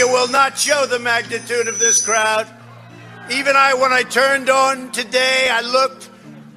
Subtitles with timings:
[0.00, 2.46] media will not show the magnitude of this crowd.
[3.30, 6.08] Even I, when I turned on today, I looked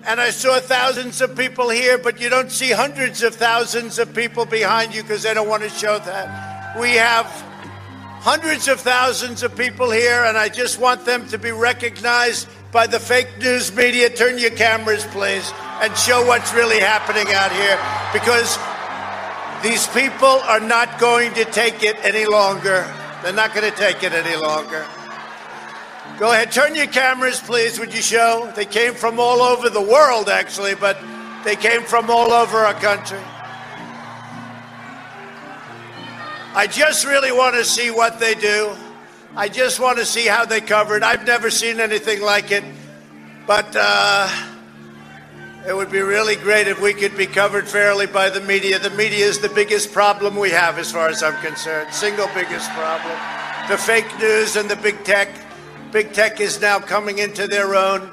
[0.05, 4.13] and I saw thousands of people here, but you don't see hundreds of thousands of
[4.13, 6.79] people behind you because they don't want to show that.
[6.79, 7.25] We have
[8.21, 12.87] hundreds of thousands of people here, and I just want them to be recognized by
[12.87, 14.09] the fake news media.
[14.09, 15.51] Turn your cameras, please,
[15.81, 17.77] and show what's really happening out here
[18.13, 18.57] because
[19.63, 22.87] these people are not going to take it any longer.
[23.23, 24.85] They're not going to take it any longer.
[26.19, 28.51] Go ahead, turn your cameras, please, would you show?
[28.53, 30.97] They came from all over the world, actually, but
[31.45, 33.21] they came from all over our country.
[36.53, 38.75] I just really want to see what they do.
[39.37, 41.01] I just want to see how they cover it.
[41.01, 42.65] I've never seen anything like it,
[43.47, 44.52] but uh,
[45.65, 48.79] it would be really great if we could be covered fairly by the media.
[48.79, 51.93] The media is the biggest problem we have, as far as I'm concerned.
[51.93, 53.17] Single biggest problem.
[53.69, 55.29] The fake news and the big tech.
[55.91, 58.11] Big tech is now coming into their own.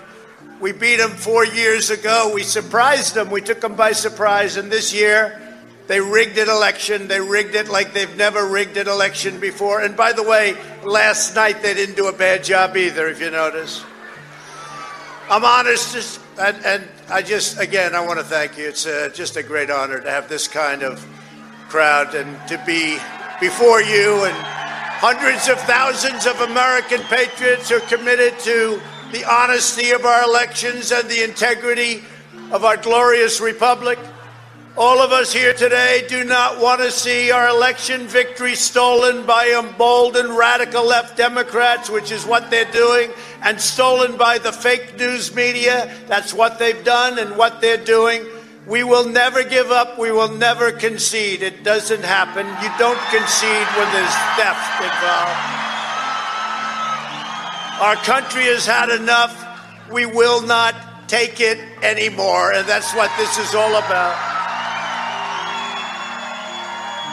[0.60, 2.30] We beat them four years ago.
[2.32, 3.30] We surprised them.
[3.30, 4.56] We took them by surprise.
[4.56, 5.40] And this year,
[5.88, 7.08] they rigged an election.
[7.08, 9.80] They rigged it like they've never rigged an election before.
[9.80, 10.54] And by the way,
[10.84, 13.82] last night they didn't do a bad job either, if you notice.
[15.28, 18.68] I'm honest, and, and I just, again, I want to thank you.
[18.68, 21.06] It's uh, just a great honor to have this kind of
[21.68, 22.98] crowd and to be
[23.40, 24.60] before you and
[25.00, 28.78] Hundreds of thousands of American patriots who are committed to
[29.12, 32.02] the honesty of our elections and the integrity
[32.52, 33.98] of our glorious republic.
[34.80, 39.50] All of us here today do not want to see our election victory stolen by
[39.50, 43.10] emboldened radical left Democrats, which is what they're doing,
[43.42, 45.94] and stolen by the fake news media.
[46.06, 48.24] That's what they've done and what they're doing.
[48.66, 49.98] We will never give up.
[49.98, 51.42] We will never concede.
[51.42, 52.46] It doesn't happen.
[52.46, 55.40] You don't concede when there's theft involved.
[57.82, 59.36] Our country has had enough.
[59.92, 60.74] We will not
[61.06, 62.54] take it anymore.
[62.54, 64.39] And that's what this is all about.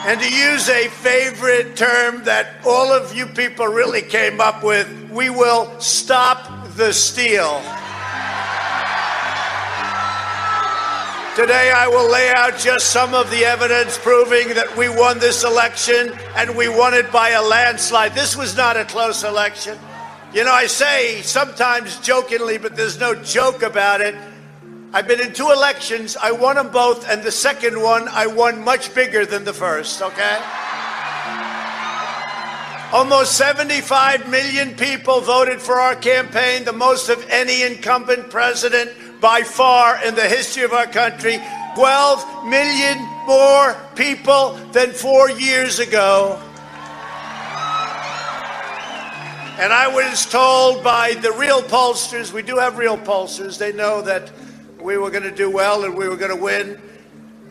[0.05, 4.87] And to use a favorite term that all of you people really came up with,
[5.11, 7.61] we will stop the steal.
[11.35, 15.43] Today, I will lay out just some of the evidence proving that we won this
[15.43, 18.15] election and we won it by a landslide.
[18.15, 19.77] This was not a close election.
[20.33, 24.15] You know, I say sometimes jokingly, but there's no joke about it.
[24.93, 26.15] I've been in two elections.
[26.15, 30.01] I won them both, and the second one I won much bigger than the first,
[30.01, 30.39] okay?
[32.93, 39.41] Almost 75 million people voted for our campaign, the most of any incumbent president by
[39.41, 41.37] far in the history of our country.
[41.75, 46.41] 12 million more people than four years ago.
[49.59, 54.01] And I was told by the real pollsters, we do have real pollsters, they know
[54.03, 54.31] that
[54.87, 56.79] we were going to do well and we were going to win.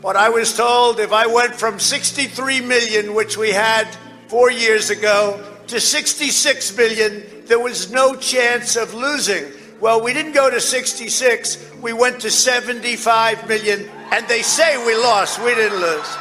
[0.00, 3.84] But I was told if I went from 63 million, which we had
[4.28, 9.52] four years ago, to 66 million, there was no chance of losing.
[9.80, 14.94] Well, we didn't go to 66, we went to 75 million, and they say we
[14.94, 15.38] lost.
[15.38, 16.16] We didn't lose.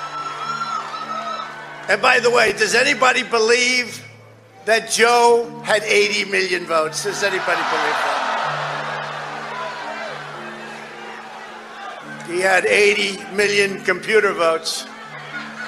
[1.88, 4.04] And by the way, does anybody believe
[4.66, 7.06] that Joe had 80 million votes?
[7.06, 8.35] Does anybody believe that?
[12.28, 14.88] He had 80 million computer votes.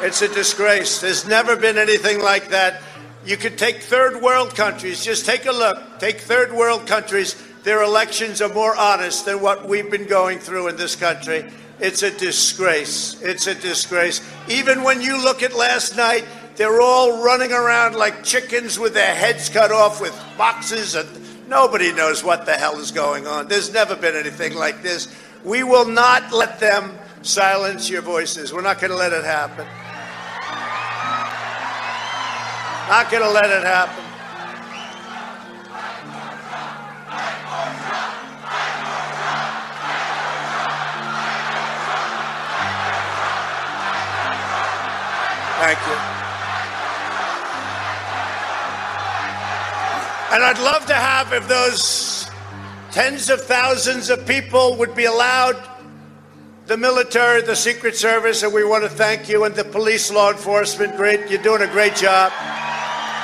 [0.02, 1.02] It's a disgrace.
[1.02, 2.82] There's never been anything like that.
[3.26, 6.00] You could take third world countries, just take a look.
[6.00, 7.36] Take third world countries
[7.68, 11.44] their elections are more honest than what we've been going through in this country.
[11.82, 13.22] It's a disgrace.
[13.22, 14.22] It's a disgrace.
[14.48, 16.24] Even when you look at last night,
[16.56, 21.10] they're all running around like chickens with their heads cut off with boxes, and
[21.50, 23.50] nobody knows what the hell is going on.
[23.50, 25.14] There's never been anything like this.
[25.48, 28.52] We will not let them silence your voices.
[28.52, 29.66] We're not going to let it happen.
[32.90, 34.04] Not going to let it happen.
[45.60, 45.94] Thank you.
[50.36, 52.17] And I'd love to have, if those
[52.98, 55.56] tens of thousands of people would be allowed,
[56.66, 60.32] the military, the Secret Service, and we want to thank you, and the police, law
[60.32, 62.32] enforcement, great, you're doing a great job.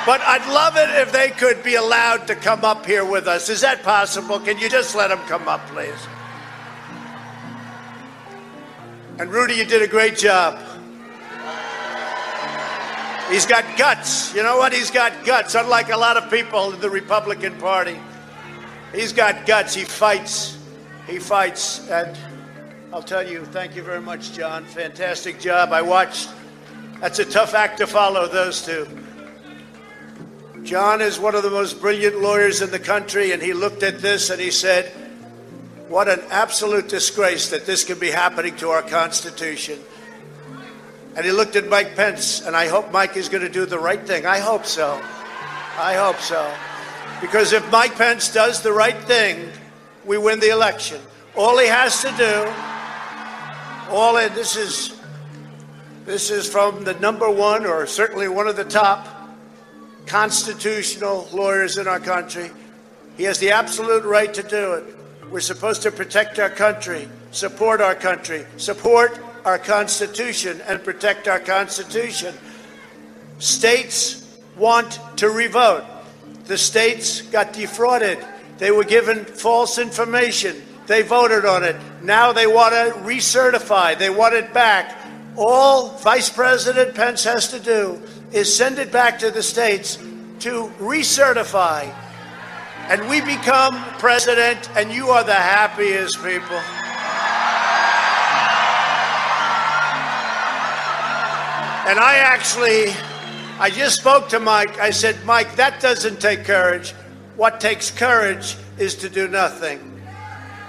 [0.06, 3.48] But I'd love it if they could be allowed to come up here with us.
[3.48, 4.38] Is that possible?
[4.38, 6.06] Can you just let them come up, please?
[9.18, 10.56] And Rudy, you did a great job.
[13.28, 14.32] He's got guts.
[14.36, 14.72] You know what?
[14.72, 17.98] He's got guts, unlike a lot of people in the Republican Party.
[18.94, 19.74] He's got guts.
[19.74, 20.56] He fights.
[21.06, 21.88] He fights.
[21.90, 22.16] And
[22.92, 24.64] I'll tell you, thank you very much, John.
[24.64, 25.72] Fantastic job.
[25.72, 26.30] I watched.
[27.00, 28.86] That's a tough act to follow, those two.
[30.62, 33.98] John is one of the most brilliant lawyers in the country, and he looked at
[33.98, 34.86] this and he said,
[35.88, 39.78] What an absolute disgrace that this could be happening to our Constitution.
[41.16, 43.78] And he looked at Mike Pence, and I hope Mike is going to do the
[43.78, 44.24] right thing.
[44.24, 45.00] I hope so.
[45.76, 46.50] I hope so.
[47.20, 49.50] Because if Mike Pence does the right thing,
[50.04, 51.00] we win the election.
[51.36, 52.52] All he has to do,
[53.90, 55.00] all this is
[56.04, 59.08] this is from the number one, or certainly one of the top
[60.06, 62.50] constitutional lawyers in our country.
[63.16, 64.96] He has the absolute right to do it.
[65.30, 71.40] We're supposed to protect our country, support our country, support our Constitution and protect our
[71.40, 72.34] Constitution.
[73.38, 75.84] States want to revote.
[76.46, 78.18] The states got defrauded.
[78.58, 80.62] They were given false information.
[80.86, 81.76] They voted on it.
[82.02, 83.98] Now they want to recertify.
[83.98, 84.98] They want it back.
[85.36, 88.00] All Vice President Pence has to do
[88.32, 89.96] is send it back to the states
[90.40, 91.92] to recertify.
[92.88, 96.60] And we become president, and you are the happiest people.
[101.86, 102.92] And I actually,
[103.56, 104.80] I just spoke to Mike.
[104.80, 106.90] I said, Mike, that doesn't take courage.
[107.36, 110.02] What takes courage is to do nothing.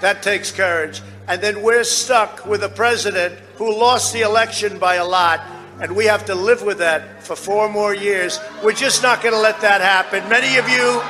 [0.00, 1.02] That takes courage.
[1.26, 5.40] And then we're stuck with a president who lost the election by a lot,
[5.80, 8.38] and we have to live with that for four more years.
[8.62, 10.28] We're just not going to let that happen.
[10.28, 11.00] Many of you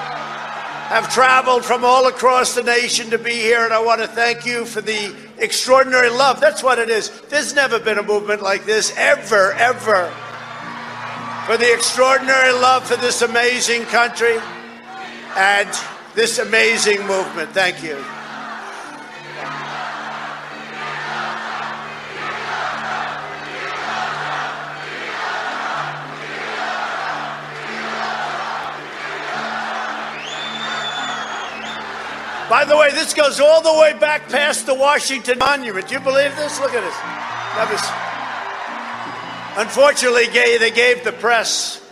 [0.88, 4.46] have traveled from all across the nation to be here, and I want to thank
[4.46, 6.40] you for the extraordinary love.
[6.40, 7.10] That's what it is.
[7.28, 10.10] There's never been a movement like this, ever, ever.
[11.46, 14.36] For the extraordinary love for this amazing country
[15.36, 15.68] and
[16.16, 17.50] this amazing movement.
[17.50, 17.94] Thank you.
[32.50, 35.86] By the way, this goes all the way back past the Washington Monument.
[35.86, 36.58] Do you believe this?
[36.58, 36.82] Look at
[37.70, 38.15] this.
[39.56, 41.82] Unfortunately, they gave the press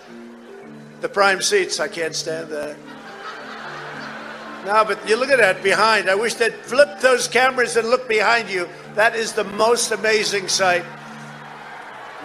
[1.00, 1.80] the prime seats.
[1.80, 2.76] I can't stand that.
[4.64, 6.08] No, but you look at that behind.
[6.08, 8.68] I wish they'd flip those cameras and look behind you.
[8.94, 10.84] That is the most amazing sight.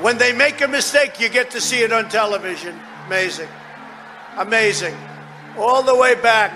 [0.01, 2.79] When they make a mistake, you get to see it on television.
[3.07, 3.49] Amazing.
[4.37, 4.95] Amazing.
[5.57, 6.53] All the way back.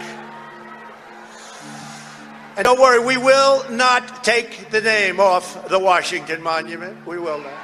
[2.56, 7.06] And don't worry, we will not take the name off the Washington Monument.
[7.06, 7.63] We will not.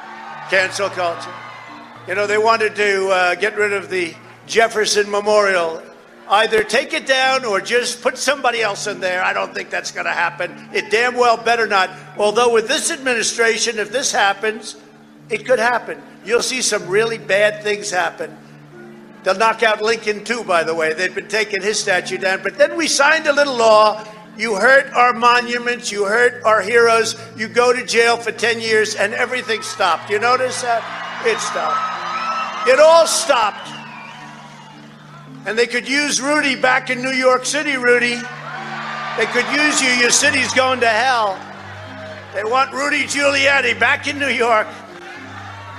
[0.49, 1.33] Cancel culture.
[2.07, 4.15] You know, they wanted to uh, get rid of the
[4.47, 5.83] Jefferson Memorial.
[6.27, 9.23] Either take it down or just put somebody else in there.
[9.23, 10.69] I don't think that's going to happen.
[10.73, 11.91] It damn well better not.
[12.17, 14.75] Although, with this administration, if this happens,
[15.29, 16.01] it could happen.
[16.25, 18.35] You'll see some really bad things happen.
[19.23, 20.93] They'll knock out Lincoln, too, by the way.
[20.93, 22.41] They've been taking his statue down.
[22.41, 24.03] But then we signed a little law
[24.39, 28.95] you hurt our monuments, you hurt our heroes, you go to jail for 10 years,
[28.95, 30.09] and everything stopped.
[30.09, 30.81] You notice that?
[31.25, 32.67] It stopped.
[32.69, 33.67] It all stopped.
[35.45, 38.15] And they could use Rudy back in New York City, Rudy.
[39.17, 39.89] They could use you.
[39.99, 41.37] Your city's going to hell.
[42.33, 44.67] They want Rudy Giuliani back in New York.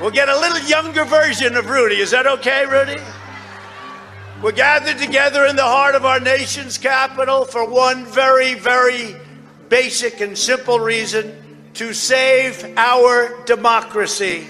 [0.01, 2.01] We'll get a little younger version of Rudy.
[2.01, 3.01] Is that okay, Rudy?
[4.43, 9.15] We're gathered together in the heart of our nation's capital for one very, very
[9.69, 11.37] basic and simple reason
[11.75, 14.47] to save our democracy.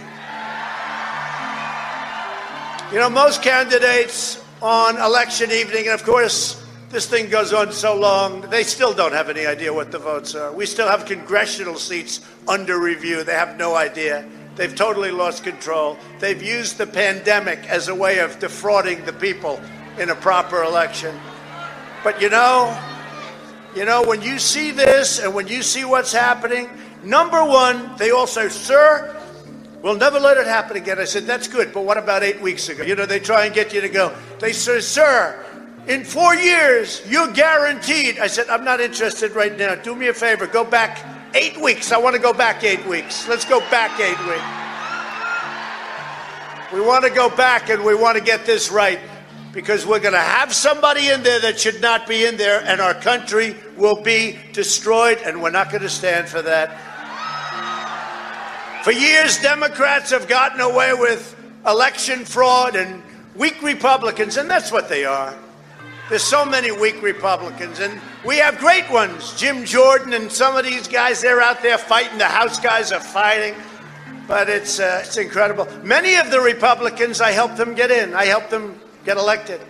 [2.93, 7.97] You know, most candidates on election evening, and of course, this thing goes on so
[7.97, 10.53] long, they still don't have any idea what the votes are.
[10.53, 13.25] We still have congressional seats under review.
[13.25, 14.25] They have no idea.
[14.55, 15.99] They've totally lost control.
[16.21, 19.61] They've used the pandemic as a way of defrauding the people
[19.99, 21.19] in a proper election.
[22.03, 22.79] But you know,
[23.75, 26.69] you know, when you see this and when you see what's happening,
[27.05, 29.17] number one, they all say, Sir,
[29.83, 30.99] we'll never let it happen again.
[30.99, 32.83] I said, That's good, but what about eight weeks ago?
[32.83, 34.15] You know, they try and get you to go.
[34.41, 35.45] They say, Sir,
[35.87, 38.19] in four years, you're guaranteed.
[38.19, 39.75] I said, I'm not interested right now.
[39.77, 41.05] Do me a favor, go back
[41.35, 41.93] eight weeks.
[41.93, 43.29] I want to go back eight weeks.
[43.29, 44.61] Let's go back eight weeks.
[46.73, 49.01] We want to go back and we want to get this right
[49.53, 52.81] because we're going to have somebody in there that should not be in there, and
[52.81, 56.79] our country will be destroyed, and we're not going to stand for that.
[58.85, 63.03] For years, Democrats have gotten away with election fraud and
[63.35, 65.37] weak Republicans, and that's what they are.
[66.09, 69.35] There's so many weak Republicans, and we have great ones.
[69.37, 72.19] Jim Jordan and some of these guys, they're out there fighting.
[72.19, 73.55] The House guys are fighting,
[74.27, 75.69] but it's, uh, it's incredible.
[75.85, 78.15] Many of the Republicans, I helped them get in.
[78.15, 79.61] I helped them get elected.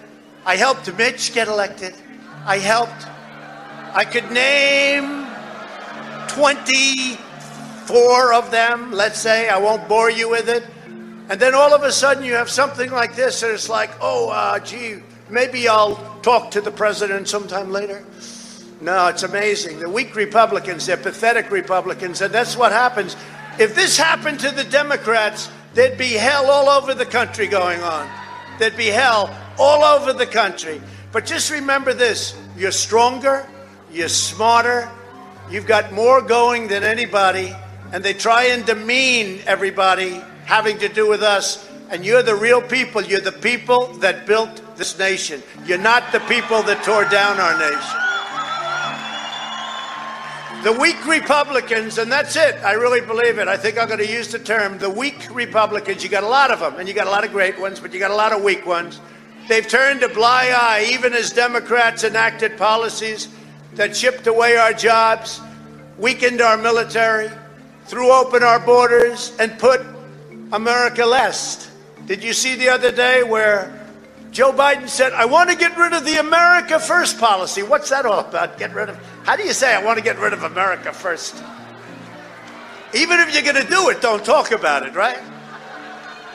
[0.44, 1.94] I helped Mitch get elected.
[2.44, 3.06] I helped.
[3.94, 5.26] I could name
[6.28, 9.48] 24 of them, let's say.
[9.48, 10.64] I won't bore you with it.
[11.28, 14.30] And then all of a sudden you have something like this, and it's like, oh,
[14.30, 14.96] uh, gee,
[15.28, 18.04] maybe I'll talk to the president sometime later.
[18.80, 19.78] No, it's amazing.
[19.78, 23.16] The weak Republicans, they're pathetic Republicans, and that's what happens.
[23.58, 28.08] If this happened to the Democrats, there'd be hell all over the country going on.
[28.60, 30.82] There'd be hell all over the country.
[31.12, 33.48] But just remember this you're stronger,
[33.90, 34.86] you're smarter,
[35.50, 37.54] you've got more going than anybody,
[37.90, 41.66] and they try and demean everybody having to do with us.
[41.88, 43.02] And you're the real people.
[43.02, 45.42] You're the people that built this nation.
[45.64, 48.09] You're not the people that tore down our nation.
[50.62, 52.54] The weak Republicans, and that's it.
[52.62, 53.48] I really believe it.
[53.48, 56.02] I think I'm going to use the term the weak Republicans.
[56.02, 57.94] You got a lot of them, and you got a lot of great ones, but
[57.94, 59.00] you got a lot of weak ones.
[59.48, 63.30] They've turned a blind eye, even as Democrats enacted policies
[63.72, 65.40] that chipped away our jobs,
[65.96, 67.30] weakened our military,
[67.86, 69.80] threw open our borders, and put
[70.52, 71.70] America last.
[72.04, 73.80] Did you see the other day where
[74.30, 77.62] Joe Biden said, I want to get rid of the America First policy.
[77.62, 78.58] What's that all about?
[78.58, 78.96] Get rid of,
[79.30, 81.36] how do you say, I want to get rid of America First?
[82.92, 85.20] Even if you're going to do it, don't talk about it, right?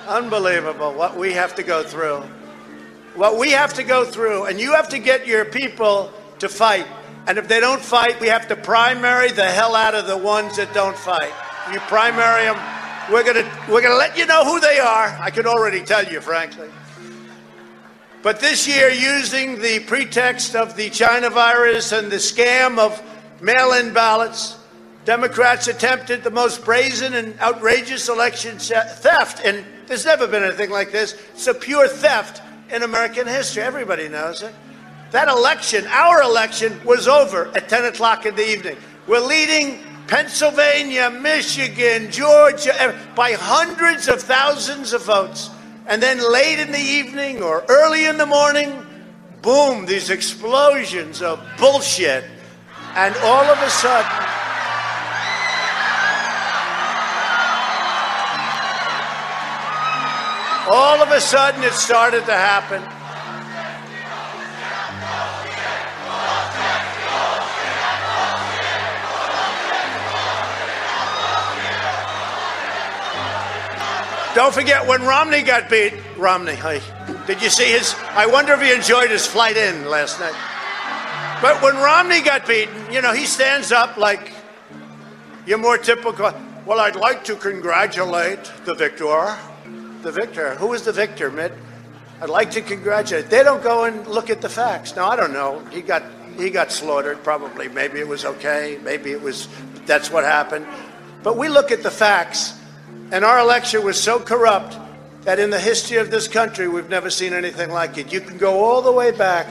[0.07, 2.21] Unbelievable what we have to go through.
[3.15, 6.09] What we have to go through, and you have to get your people
[6.39, 6.87] to fight.
[7.27, 10.55] And if they don't fight, we have to primary the hell out of the ones
[10.55, 11.33] that don't fight.
[11.73, 12.55] You primary them,
[13.11, 15.17] we're gonna we're gonna let you know who they are.
[15.19, 16.69] I can already tell you, frankly.
[18.25, 22.99] But this year, using the pretext of the China virus and the scam of
[23.39, 24.57] mail in ballots,
[25.05, 29.45] Democrats attempted the most brazen and outrageous election theft.
[29.45, 31.13] And there's never been anything like this.
[31.35, 32.41] It's a pure theft
[32.71, 33.61] in American history.
[33.61, 34.55] Everybody knows it.
[35.11, 38.77] That election, our election, was over at 10 o'clock in the evening.
[39.05, 45.51] We're leading Pennsylvania, Michigan, Georgia eh, by hundreds of thousands of votes.
[45.87, 48.85] And then late in the evening or early in the morning,
[49.41, 52.23] boom, these explosions of bullshit.
[52.95, 54.35] And all of a sudden,
[60.67, 62.81] all of a sudden it started to happen.
[74.35, 75.93] Don't forget when Romney got beat.
[76.17, 76.81] Romney, hi.
[77.25, 77.95] Did you see his?
[78.09, 80.35] I wonder if he enjoyed his flight in last night.
[81.41, 84.33] But when Romney got beaten, you know, he stands up like
[85.45, 86.33] your more typical.
[86.65, 89.37] Well, I'd like to congratulate the victor.
[90.01, 90.55] The victor.
[90.55, 91.53] Who is the victor, Mitt?
[92.19, 93.29] I'd like to congratulate.
[93.29, 94.97] They don't go and look at the facts.
[94.97, 95.59] Now I don't know.
[95.71, 96.03] He got
[96.37, 97.23] he got slaughtered.
[97.23, 97.69] Probably.
[97.69, 98.79] Maybe it was okay.
[98.83, 99.47] Maybe it was.
[99.85, 100.67] That's what happened.
[101.23, 102.59] But we look at the facts.
[103.11, 104.77] And our election was so corrupt
[105.25, 108.13] that in the history of this country, we've never seen anything like it.
[108.13, 109.47] You can go all the way back.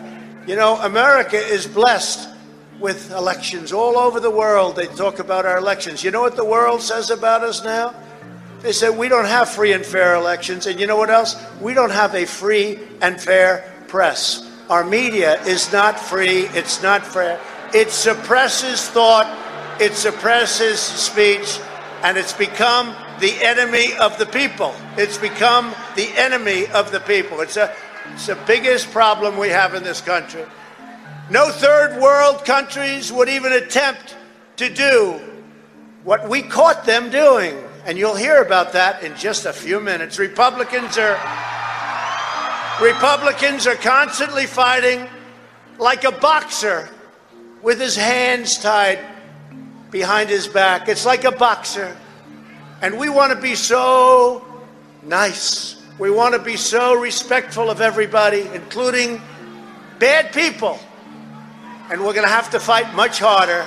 [0.46, 2.28] You know, America is blessed
[2.80, 4.76] with elections all over the world.
[4.76, 6.04] They talk about our elections.
[6.04, 7.94] You know what the world says about us now?
[8.60, 10.66] They say we don't have free and fair elections.
[10.66, 11.36] And you know what else?
[11.60, 14.50] We don't have a free and fair press.
[14.70, 17.38] Our media is not free, it's not fair.
[17.74, 19.26] It suppresses thought,
[19.80, 21.60] it suppresses speech,
[22.02, 24.74] and it's become the enemy of the people.
[24.96, 27.40] It's become the enemy of the people.
[27.40, 27.74] It's, a,
[28.12, 30.44] it's the biggest problem we have in this country.
[31.30, 34.16] No third world countries would even attempt
[34.56, 35.20] to do
[36.02, 37.56] what we caught them doing.
[37.86, 40.18] And you'll hear about that in just a few minutes.
[40.18, 41.18] Republicans are
[42.82, 45.06] Republicans are constantly fighting
[45.78, 46.88] like a boxer
[47.62, 48.98] with his hands tied
[49.90, 50.88] behind his back.
[50.88, 51.96] It's like a boxer
[52.84, 54.44] and we want to be so
[55.02, 55.82] nice.
[55.98, 59.22] We want to be so respectful of everybody, including
[59.98, 60.78] bad people.
[61.90, 63.66] And we're going to have to fight much harder.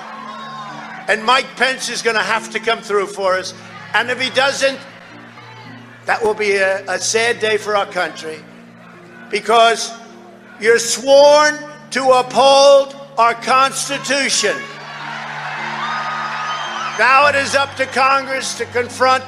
[1.12, 3.56] And Mike Pence is going to have to come through for us.
[3.96, 4.80] And if he doesn't,
[6.06, 8.38] that will be a, a sad day for our country.
[9.32, 9.92] Because
[10.62, 11.58] you're sworn
[11.90, 14.56] to uphold our Constitution.
[17.00, 19.24] Now it is up to Congress to confront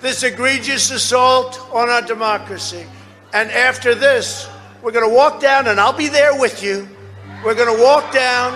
[0.00, 2.84] this egregious assault on our democracy.
[3.32, 4.46] And after this,
[4.82, 6.86] we're going to walk down, and I'll be there with you.
[7.42, 8.52] We're going to walk down.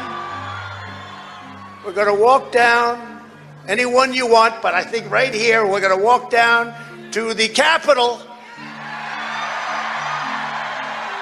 [1.85, 3.25] We're going to walk down
[3.67, 6.75] anyone you want, but I think right here, we're going to walk down
[7.13, 8.21] to the Capitol.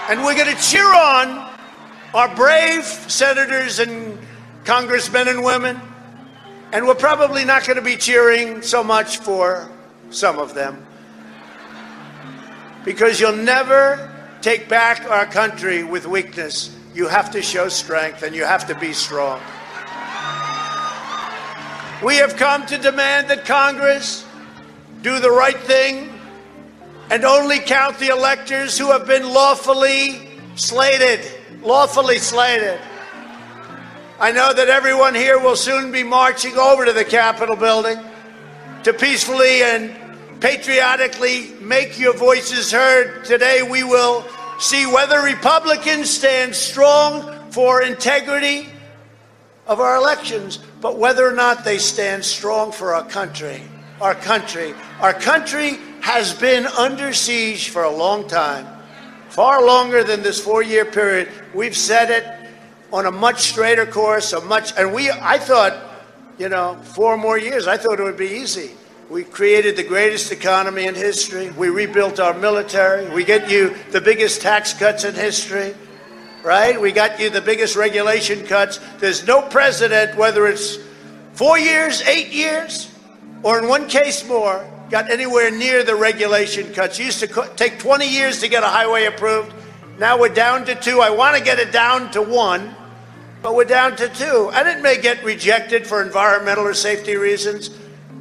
[0.09, 1.49] And we're going to cheer on
[2.13, 4.19] our brave senators and
[4.65, 5.81] congressmen and women.
[6.73, 9.69] And we're probably not going to be cheering so much for
[10.11, 10.87] some of them.
[12.85, 14.11] Because you'll never
[14.41, 16.77] take back our country with weakness.
[16.95, 19.41] You have to show strength and you have to be strong.
[22.03, 24.25] We have come to demand that Congress
[25.03, 26.09] do the right thing
[27.11, 31.21] and only count the electors who have been lawfully slated.
[31.63, 32.81] Lawfully slated.
[34.23, 37.99] I know that everyone here will soon be marching over to the Capitol building
[38.83, 39.97] to peacefully and
[40.43, 43.25] patriotically make your voices heard.
[43.25, 44.27] Today we will
[44.59, 48.69] see whether Republicans stand strong for integrity
[49.67, 53.63] of our elections, but whether or not they stand strong for our country.
[54.03, 54.75] Our country.
[55.01, 58.67] Our country has been under siege for a long time,
[59.31, 61.31] far longer than this four year period.
[61.55, 62.40] We've said it
[62.93, 65.75] on a much straighter course, a much, and we, I thought,
[66.39, 68.73] you know, four more years, I thought it would be easy.
[69.11, 71.51] We created the greatest economy in history.
[71.51, 73.13] We rebuilt our military.
[73.13, 75.75] We get you the biggest tax cuts in history,
[76.45, 76.81] right?
[76.81, 78.79] We got you the biggest regulation cuts.
[78.99, 80.79] There's no president, whether it's
[81.33, 82.95] four years, eight years,
[83.43, 86.99] or in one case more, got anywhere near the regulation cuts.
[86.99, 89.53] Used to co- take 20 years to get a highway approved.
[89.99, 91.01] Now we're down to two.
[91.01, 92.75] I want to get it down to one,
[93.43, 94.51] but we're down to two.
[94.55, 97.71] And it may get rejected for environmental or safety reasons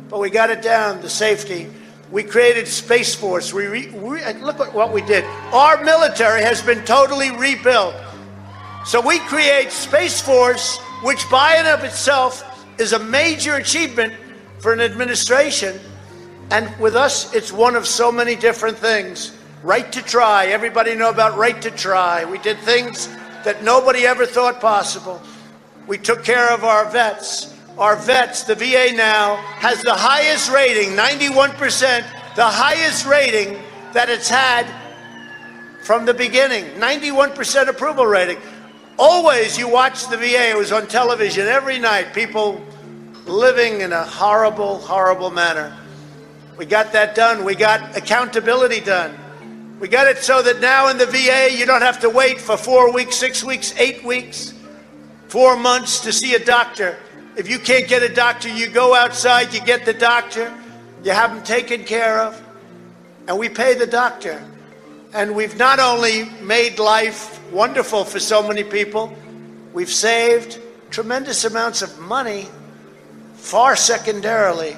[0.09, 1.69] but we got it down the safety.
[2.11, 3.53] We created Space Force.
[3.53, 5.23] We, re, we uh, look at what we did.
[5.53, 7.93] Our military has been totally rebuilt.
[8.85, 14.13] So we create Space Force, which by and of itself is a major achievement
[14.57, 15.79] for an administration.
[16.49, 19.37] And with us, it's one of so many different things.
[19.61, 20.47] Right to try.
[20.47, 22.25] Everybody know about right to try.
[22.25, 23.07] We did things
[23.43, 25.21] that nobody ever thought possible.
[25.87, 30.89] We took care of our vets our vets, the VA now, has the highest rating,
[30.97, 33.57] 91%, the highest rating
[33.93, 34.67] that it's had
[35.83, 36.65] from the beginning.
[36.73, 38.37] 91% approval rating.
[38.97, 42.61] Always you watch the VA, it was on television every night, people
[43.25, 45.73] living in a horrible, horrible manner.
[46.57, 47.45] We got that done.
[47.45, 49.17] We got accountability done.
[49.79, 52.57] We got it so that now in the VA, you don't have to wait for
[52.57, 54.53] four weeks, six weeks, eight weeks,
[55.29, 56.97] four months to see a doctor.
[57.37, 60.53] If you can't get a doctor, you go outside, you get the doctor,
[61.05, 62.41] you have them taken care of,
[63.29, 64.45] and we pay the doctor.
[65.13, 69.15] And we've not only made life wonderful for so many people,
[69.71, 72.49] we've saved tremendous amounts of money,
[73.35, 74.75] far secondarily,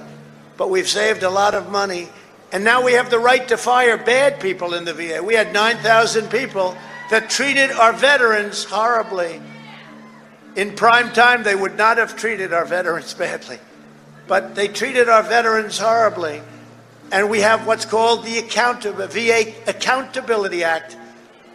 [0.57, 2.07] but we've saved a lot of money.
[2.51, 5.23] And now we have the right to fire bad people in the VA.
[5.23, 6.75] We had 9,000 people
[7.09, 9.41] that treated our veterans horribly.
[10.57, 13.57] In prime time, they would not have treated our veterans badly,
[14.27, 16.41] but they treated our veterans horribly.
[17.13, 20.97] And we have what's called the VA Accountability Act.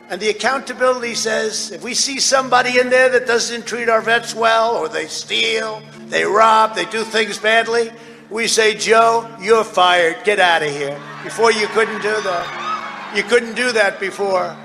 [0.09, 4.35] And the accountability says if we see somebody in there that doesn't treat our vets
[4.35, 7.91] well, or they steal, they rob, they do things badly,
[8.31, 10.17] we say, Joe, you're fired.
[10.25, 11.01] Get out of here.
[11.23, 13.13] Before you couldn't do that.
[13.15, 14.57] You couldn't do that before.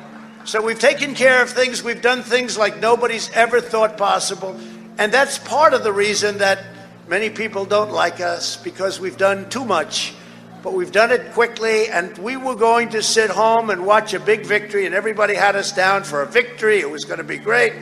[0.43, 4.59] So we've taken care of things, we've done things like nobody's ever thought possible.
[4.97, 6.63] And that's part of the reason that
[7.07, 10.15] many people don't like us because we've done too much.
[10.63, 14.19] But we've done it quickly, and we were going to sit home and watch a
[14.19, 16.79] big victory, and everybody had us down for a victory.
[16.79, 17.73] It was going to be great.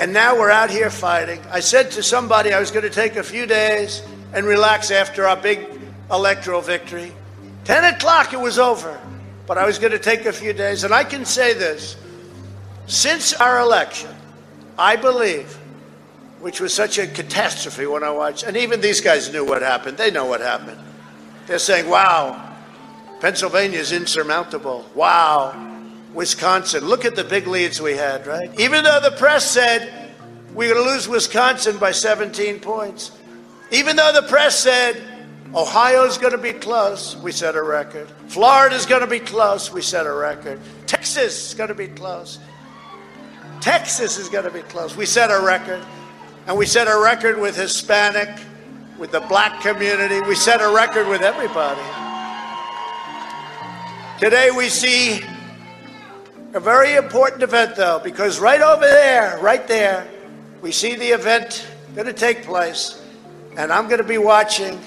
[0.00, 1.40] And now we're out here fighting.
[1.50, 5.26] I said to somebody I was going to take a few days and relax after
[5.26, 5.68] our big
[6.10, 7.12] electoral victory.
[7.64, 8.98] 10 o'clock, it was over
[9.46, 10.84] but I was going to take a few days.
[10.84, 11.96] And I can say this
[12.86, 14.10] since our election,
[14.78, 15.52] I believe,
[16.40, 19.96] which was such a catastrophe when I watched, and even these guys knew what happened.
[19.96, 20.78] They know what happened.
[21.46, 22.56] They're saying, wow,
[23.20, 24.88] Pennsylvania is insurmountable.
[24.94, 25.54] Wow,
[26.14, 26.84] Wisconsin.
[26.84, 28.50] Look at the big leads we had, right?
[28.58, 30.14] Even though the press said
[30.54, 33.12] we're going to lose Wisconsin by 17 points.
[33.72, 35.02] Even though the press said
[35.54, 37.16] Ohio's going to be close.
[37.16, 38.08] We set a record.
[38.28, 39.70] Florida's going to be close.
[39.70, 40.60] We set a record.
[40.86, 42.38] Texas is going to be close.
[43.60, 44.96] Texas is going to be close.
[44.96, 45.82] We set a record.
[46.46, 48.30] And we set a record with Hispanic,
[48.98, 50.20] with the black community.
[50.22, 51.82] We set a record with everybody.
[54.18, 55.22] Today we see
[56.54, 60.08] a very important event, though, because right over there, right there,
[60.62, 63.01] we see the event going to take place,
[63.56, 64.80] and I'm going to be watching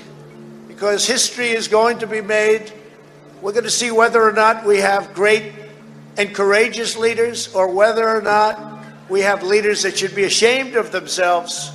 [0.67, 2.71] because history is going to be made.
[3.41, 5.53] We're going to see whether or not we have great
[6.17, 10.91] and courageous leaders or whether or not we have leaders that should be ashamed of
[10.91, 11.71] themselves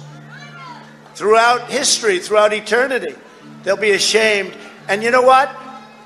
[1.15, 3.15] throughout history, throughout eternity.
[3.63, 4.57] They'll be ashamed.
[4.89, 5.55] And you know what?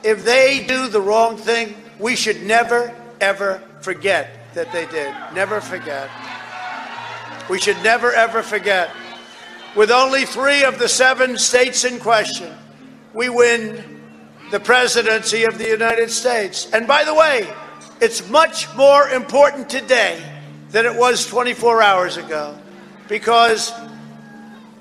[0.02, 5.14] If they do the wrong thing, we should never, ever forget that they did.
[5.34, 6.10] Never forget.
[7.48, 8.90] We should never, ever forget.
[9.76, 12.52] With only three of the seven states in question,
[13.12, 14.00] we win
[14.52, 16.70] the presidency of the United States.
[16.72, 17.52] And by the way,
[18.00, 20.22] it's much more important today
[20.70, 22.56] than it was 24 hours ago
[23.08, 23.72] because,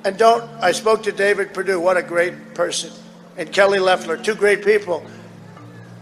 [0.06, 2.92] and don't, I spoke to David Perdue, what a great person,
[3.36, 5.04] and Kelly Loeffler, two great people,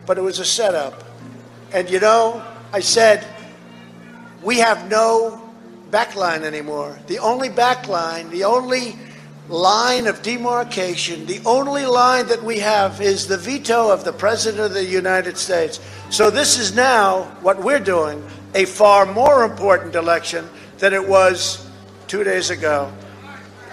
[0.05, 1.05] but it was a setup.
[1.71, 3.25] And you know, I said,
[4.43, 5.40] we have no
[5.91, 6.97] backline anymore.
[7.07, 8.97] The only backline, the only
[9.49, 14.63] line of demarcation, the only line that we have is the veto of the President
[14.63, 15.79] of the United States.
[16.09, 18.25] So this is now what we're doing,
[18.55, 21.67] a far more important election than it was
[22.07, 22.91] two days ago.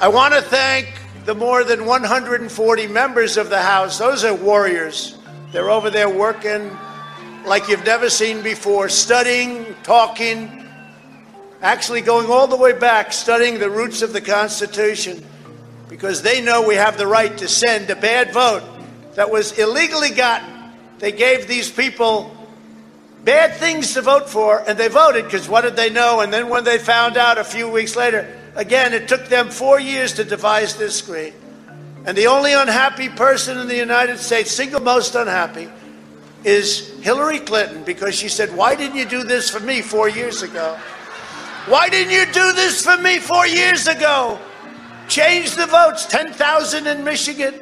[0.00, 0.88] I want to thank
[1.24, 3.98] the more than 140 members of the House.
[3.98, 5.18] Those are warriors.
[5.52, 6.76] They're over there working
[7.44, 10.67] like you've never seen before, studying, talking,
[11.60, 15.24] actually going all the way back, studying the roots of the Constitution,
[15.88, 18.62] because they know we have the right to send a bad vote
[19.14, 20.48] that was illegally gotten.
[20.98, 22.34] They gave these people
[23.24, 26.20] bad things to vote for, and they voted because what did they know?
[26.20, 29.80] And then when they found out a few weeks later, again, it took them four
[29.80, 31.32] years to devise this screen.
[32.04, 35.68] And the only unhappy person in the United States, single most unhappy,
[36.44, 40.42] is Hillary Clinton because she said, Why didn't you do this for me four years
[40.42, 40.78] ago?
[41.66, 44.38] Why didn't you do this for me four years ago?
[45.08, 47.54] Change the votes, 10,000 in Michigan.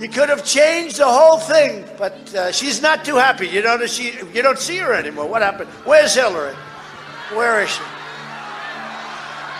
[0.00, 3.46] You could have changed the whole thing, but uh, she's not too happy.
[3.46, 5.28] You don't, she, you don't see her anymore.
[5.28, 5.70] What happened?
[5.84, 6.54] Where's Hillary?
[7.34, 7.82] Where is she?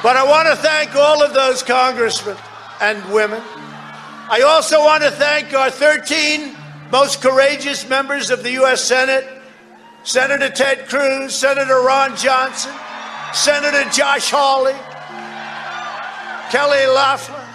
[0.02, 2.36] But I want to thank all of those congressmen
[2.80, 3.40] and women.
[4.28, 6.56] I also want to thank our 13
[6.90, 8.82] most courageous members of the U.S.
[8.84, 9.24] Senate
[10.04, 12.72] Senator Ted Cruz, Senator Ron Johnson,
[13.34, 14.74] Senator Josh Hawley,
[16.50, 17.48] Kelly Loeffler.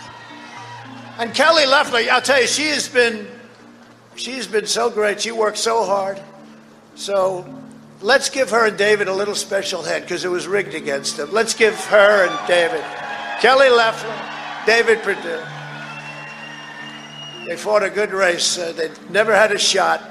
[1.19, 3.27] And Kelly Loeffler, I'll tell you, she has been
[4.15, 5.21] she's been so great.
[5.21, 6.21] She worked so hard.
[6.95, 7.45] So
[8.01, 11.31] let's give her and David a little special head because it was rigged against them.
[11.31, 12.83] Let's give her and David.
[13.39, 14.19] Kelly Loeffler,
[14.65, 15.43] David Perdue.
[17.45, 18.57] They fought a good race.
[18.57, 20.01] Uh, they never had a shot.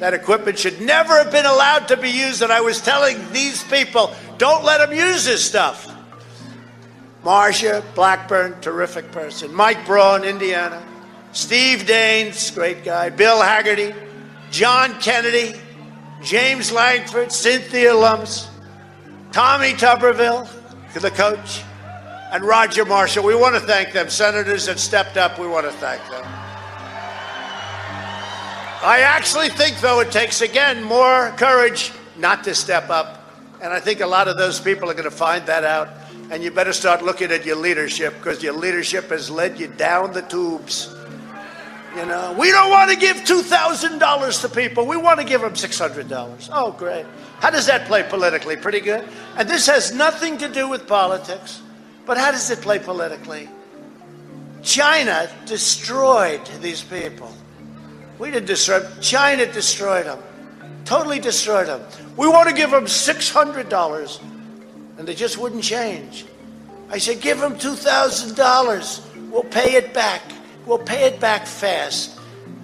[0.00, 2.40] That equipment should never have been allowed to be used.
[2.40, 5.86] And I was telling these people, don't let them use this stuff.
[7.22, 9.54] Marsha Blackburn, terrific person.
[9.54, 10.82] Mike Braun, Indiana.
[11.32, 13.10] Steve Daines, great guy.
[13.10, 13.94] Bill Hagerty.
[14.50, 15.60] John Kennedy.
[16.22, 18.48] James Lankford, Cynthia Lummis.
[19.32, 20.48] Tommy Tuberville,
[20.94, 21.62] the coach.
[22.32, 23.24] And Roger Marshall.
[23.24, 24.08] We want to thank them.
[24.08, 26.39] Senators that stepped up, we want to thank them.
[28.82, 33.18] I actually think, though, it takes, again, more courage not to step up.
[33.60, 35.88] And I think a lot of those people are going to find that out.
[36.30, 40.12] And you better start looking at your leadership because your leadership has led you down
[40.12, 40.94] the tubes.
[41.94, 44.86] You know, we don't want to give $2,000 to people.
[44.86, 46.50] We want to give them $600.
[46.52, 47.04] Oh, great.
[47.40, 48.56] How does that play politically?
[48.56, 49.06] Pretty good.
[49.36, 51.60] And this has nothing to do with politics.
[52.06, 53.48] But how does it play politically?
[54.62, 57.34] China destroyed these people.
[58.20, 59.00] We didn't destroy them.
[59.00, 60.18] China destroyed them.
[60.84, 61.80] Totally destroyed them.
[62.18, 64.20] We want to give them $600.
[64.98, 66.26] And they just wouldn't change.
[66.90, 69.30] I said, give them $2,000.
[69.30, 70.20] We'll pay it back.
[70.66, 72.20] We'll pay it back fast.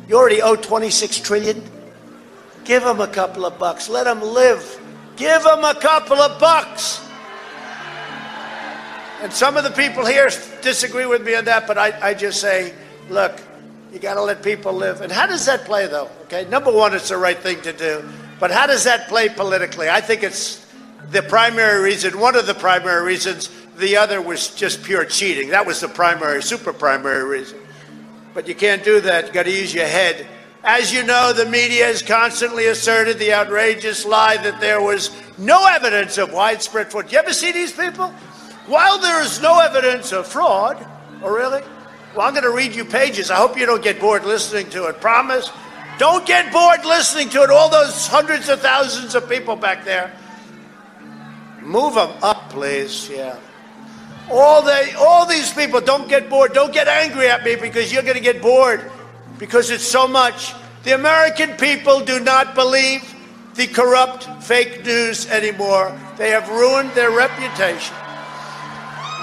[0.08, 1.62] You already owe 26 trillion.
[2.64, 3.88] Give them a couple of bucks.
[3.88, 4.78] Let them live.
[5.16, 7.02] Give them a couple of bucks.
[9.22, 10.28] And some of the people here
[10.60, 12.74] disagree with me on that, but I, I just say,
[13.08, 13.40] look,
[13.92, 15.00] you got to let people live.
[15.00, 16.10] And how does that play, though?
[16.24, 18.08] Okay, number one, it's the right thing to do.
[18.38, 19.88] But how does that play politically?
[19.88, 20.66] I think it's
[21.10, 23.50] the primary reason, one of the primary reasons.
[23.76, 25.50] The other was just pure cheating.
[25.50, 27.58] That was the primary, super primary reason.
[28.34, 29.26] But you can't do that.
[29.26, 30.26] You got to use your head.
[30.64, 35.66] As you know, the media has constantly asserted the outrageous lie that there was no
[35.66, 37.12] evidence of widespread fraud.
[37.12, 38.08] You ever see these people?
[38.66, 40.84] While there is no evidence of fraud,
[41.22, 41.62] oh really?
[42.16, 43.30] Well, I'm going to read you pages.
[43.30, 45.02] I hope you don't get bored listening to it.
[45.02, 45.50] Promise?
[45.98, 47.50] Don't get bored listening to it.
[47.50, 50.10] All those hundreds of thousands of people back there.
[51.60, 53.10] Move them up, please.
[53.10, 53.38] Yeah.
[54.30, 56.54] All they, all these people, don't get bored.
[56.54, 58.90] Don't get angry at me because you're going to get bored
[59.38, 60.54] because it's so much.
[60.84, 63.14] The American people do not believe
[63.56, 65.94] the corrupt fake news anymore.
[66.16, 67.94] They have ruined their reputation.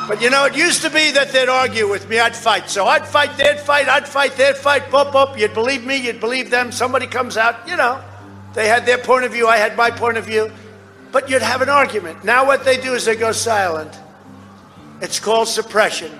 [0.07, 2.19] But you know, it used to be that they'd argue with me.
[2.19, 2.69] I'd fight.
[2.69, 5.39] So I'd fight, they'd fight, I'd fight, they'd fight, pop, up.
[5.39, 6.71] You'd believe me, you'd believe them.
[6.71, 8.03] Somebody comes out, you know,
[8.53, 10.51] they had their point of view, I had my point of view.
[11.11, 12.23] But you'd have an argument.
[12.23, 13.97] Now what they do is they go silent.
[14.99, 16.11] It's called suppression.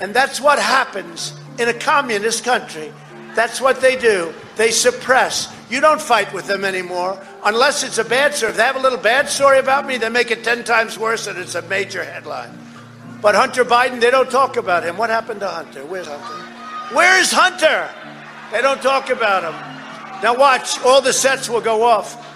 [0.00, 2.92] And that's what happens in a communist country.
[3.34, 4.34] That's what they do.
[4.56, 5.54] They suppress.
[5.70, 8.50] You don't fight with them anymore unless it's a bad story.
[8.50, 11.26] If they have a little bad story about me, they make it 10 times worse
[11.26, 12.50] and it's a major headline.
[13.20, 14.96] But Hunter Biden, they don't talk about him.
[14.96, 15.84] What happened to Hunter?
[15.84, 16.94] Where's Hunter?
[16.94, 17.88] Where's Hunter?
[18.50, 19.52] They don't talk about him.
[20.22, 22.26] Now watch, all the sets will go off.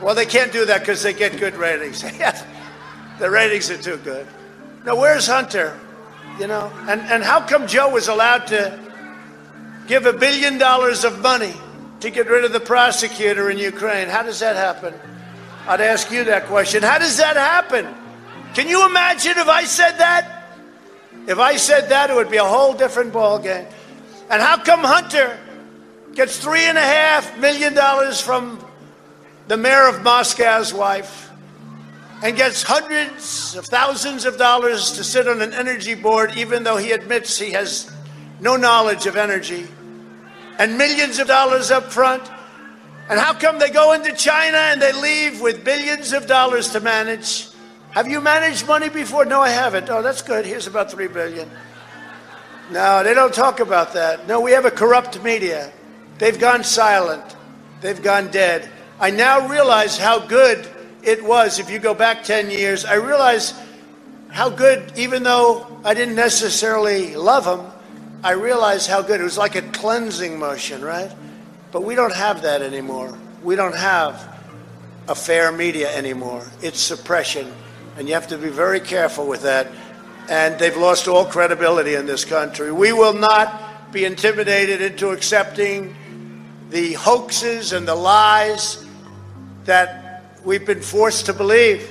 [0.00, 2.02] Well, they can't do that because they get good ratings.
[3.18, 4.26] the ratings are too good.
[4.84, 5.78] Now, where's Hunter?
[6.38, 8.78] You know, and, and how come Joe was allowed to
[9.86, 11.54] give a billion dollars of money
[12.00, 14.08] to get rid of the prosecutor in Ukraine?
[14.08, 14.92] How does that happen?
[15.66, 16.82] I'd ask you that question.
[16.82, 17.86] How does that happen?
[18.54, 20.44] Can you imagine if I said that?
[21.26, 23.66] If I said that, it would be a whole different ballgame.
[24.30, 25.38] And how come Hunter
[26.14, 28.64] gets three and a half million dollars from
[29.48, 31.30] the mayor of Moscow's wife
[32.22, 36.76] and gets hundreds of thousands of dollars to sit on an energy board, even though
[36.76, 37.90] he admits he has
[38.40, 39.66] no knowledge of energy,
[40.58, 42.22] and millions of dollars up front?
[43.08, 46.80] And how come they go into China and they leave with billions of dollars to
[46.80, 47.48] manage?
[47.94, 49.24] Have you managed money before?
[49.24, 49.88] No, I haven't.
[49.88, 50.44] Oh, that's good.
[50.44, 51.48] Here's about three billion.
[52.72, 54.26] No, they don't talk about that.
[54.26, 55.72] No, we have a corrupt media.
[56.18, 57.36] They've gone silent.
[57.82, 58.68] They've gone dead.
[58.98, 60.68] I now realize how good
[61.04, 61.60] it was.
[61.60, 63.54] If you go back 10 years, I realize
[64.28, 67.70] how good, even though I didn't necessarily love them,
[68.24, 69.20] I realized how good.
[69.20, 71.12] It was like a cleansing motion, right?
[71.70, 73.16] But we don't have that anymore.
[73.44, 74.36] We don't have
[75.06, 76.44] a fair media anymore.
[76.60, 77.52] It's suppression
[77.96, 79.68] and you have to be very careful with that.
[80.28, 82.72] And they've lost all credibility in this country.
[82.72, 85.94] We will not be intimidated into accepting
[86.70, 88.84] the hoaxes and the lies
[89.64, 91.88] that we've been forced to believe.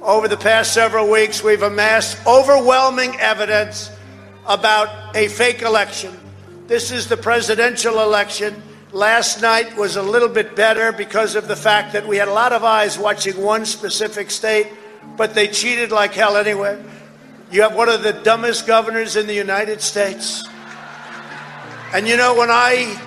[0.00, 3.90] Over the past several weeks, we've amassed overwhelming evidence
[4.46, 6.18] about a fake election.
[6.66, 8.62] This is the presidential election.
[8.92, 12.32] Last night was a little bit better because of the fact that we had a
[12.32, 14.68] lot of eyes watching one specific state
[15.16, 16.82] but they cheated like hell anyway.
[17.50, 20.44] You have one of the dumbest governors in the United States.
[21.92, 23.00] And you know, when I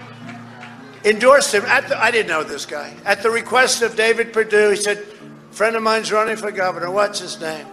[1.03, 2.95] endorsed him, the, I didn't know this guy.
[3.05, 5.05] At the request of David Perdue, he said,
[5.51, 6.89] friend of mine's running for governor.
[6.89, 7.67] What's his name?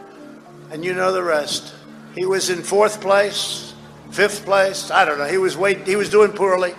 [0.70, 1.74] And you know the rest.
[2.14, 3.74] He was in fourth place,
[4.10, 4.90] fifth place.
[4.90, 5.26] I don't know.
[5.26, 6.74] He was wait, he was doing poorly.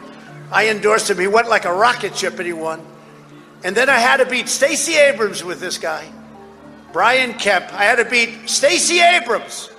[0.52, 1.20] I endorsed him.
[1.20, 2.86] He went like a rocket ship and he won.
[3.64, 6.12] And then I had to beat Stacey Abrams with this guy.
[6.96, 7.74] Brian Kemp.
[7.74, 9.70] I had to beat Stacey Abrams.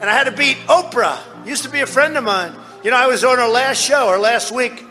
[0.00, 1.20] And I had to beat Oprah.
[1.46, 2.54] Used to be a friend of mine.
[2.82, 4.86] You know, I was on her last show, or last week.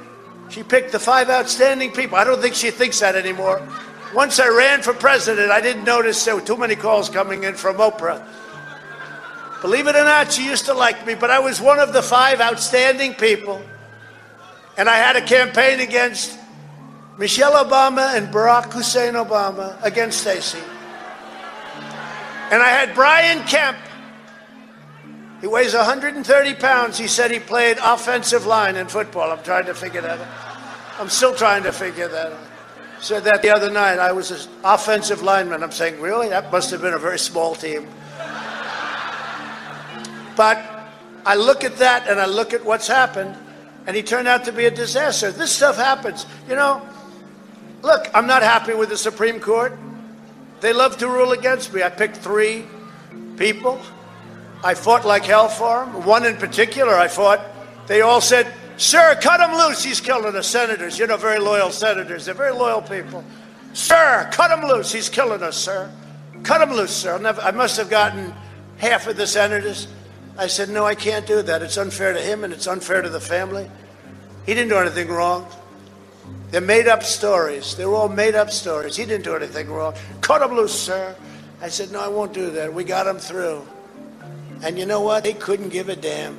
[0.50, 2.18] She picked the five outstanding people.
[2.20, 3.68] I don't think she thinks that anymore.
[4.14, 7.56] Once I ran for president, I didn't notice there were too many calls coming in
[7.56, 8.24] from Oprah.
[9.64, 12.04] Believe it or not, she used to like me, but I was one of the
[12.04, 13.60] five outstanding people.
[14.78, 16.38] And I had a campaign against
[17.18, 20.62] Michelle Obama and Barack Hussein Obama against Stacey.
[22.52, 23.78] And I had Brian Kemp.
[25.40, 26.98] He weighs 130 pounds.
[26.98, 29.32] He said he played offensive line in football.
[29.32, 31.00] I'm trying to figure that out.
[31.00, 32.40] I'm still trying to figure that out.
[33.00, 33.98] Said that the other night.
[33.98, 35.64] I was an offensive lineman.
[35.64, 36.30] I'm saying, really?
[36.30, 37.88] That must have been a very small team.
[40.36, 40.64] But
[41.26, 43.36] I look at that and I look at what's happened,
[43.88, 45.32] and he turned out to be a disaster.
[45.32, 46.26] This stuff happens.
[46.48, 46.88] You know,
[47.82, 49.78] look, I'm not happy with the Supreme Court.
[50.62, 51.84] They love to rule against me.
[51.84, 52.66] I picked three
[53.36, 53.82] people.
[54.64, 56.06] I fought like hell for them.
[56.06, 57.42] One in particular, I fought.
[57.88, 59.84] They all said, Sir, cut him loose.
[59.84, 60.48] He's killing us.
[60.48, 62.26] Senators, you know, very loyal senators.
[62.26, 63.24] They're very loyal people.
[63.74, 64.92] Sir, cut him loose.
[64.92, 65.92] He's killing us, sir.
[66.44, 67.18] Cut him loose, sir.
[67.18, 68.34] Never, I must have gotten
[68.78, 69.88] half of the senators.
[70.38, 71.62] I said, No, I can't do that.
[71.62, 73.70] It's unfair to him and it's unfair to the family.
[74.46, 75.48] He didn't do anything wrong.
[76.52, 77.76] They're made up stories.
[77.76, 78.98] They're all made up stories.
[78.98, 79.96] He didn't do anything wrong.
[80.20, 81.16] Cut him loose, sir.
[81.62, 82.74] I said, No, I won't do that.
[82.74, 83.66] We got him through.
[84.62, 85.24] And you know what?
[85.24, 86.38] They couldn't give a damn.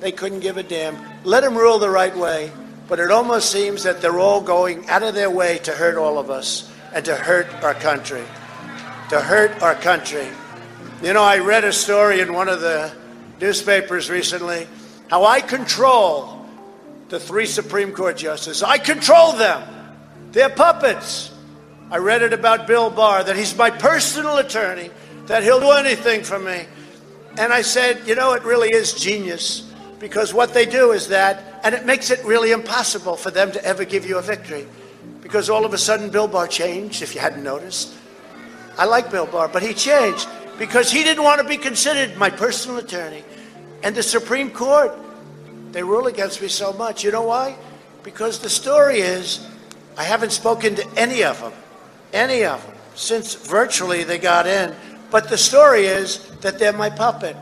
[0.00, 0.96] They couldn't give a damn.
[1.24, 2.50] Let him rule the right way.
[2.88, 6.18] but it almost seems that they're all going out of their way to hurt all
[6.18, 8.24] of us and to hurt our country.
[9.10, 10.26] To hurt our country.
[11.00, 12.92] You know, I read a story in one of the
[13.40, 14.66] newspapers recently
[15.08, 16.39] how I control
[17.10, 18.62] the three Supreme Court justices.
[18.62, 19.62] I control them.
[20.32, 21.32] They're puppets.
[21.90, 24.90] I read it about Bill Barr that he's my personal attorney,
[25.26, 26.64] that he'll do anything for me.
[27.36, 31.60] And I said, you know, it really is genius because what they do is that,
[31.64, 34.66] and it makes it really impossible for them to ever give you a victory
[35.20, 37.92] because all of a sudden Bill Barr changed, if you hadn't noticed.
[38.78, 42.30] I like Bill Barr, but he changed because he didn't want to be considered my
[42.30, 43.24] personal attorney.
[43.82, 44.92] And the Supreme Court,
[45.72, 47.04] they rule against me so much.
[47.04, 47.56] You know why?
[48.02, 49.46] Because the story is
[49.96, 51.52] I haven't spoken to any of them,
[52.12, 54.74] any of them, since virtually they got in.
[55.10, 57.36] But the story is that they're my puppet,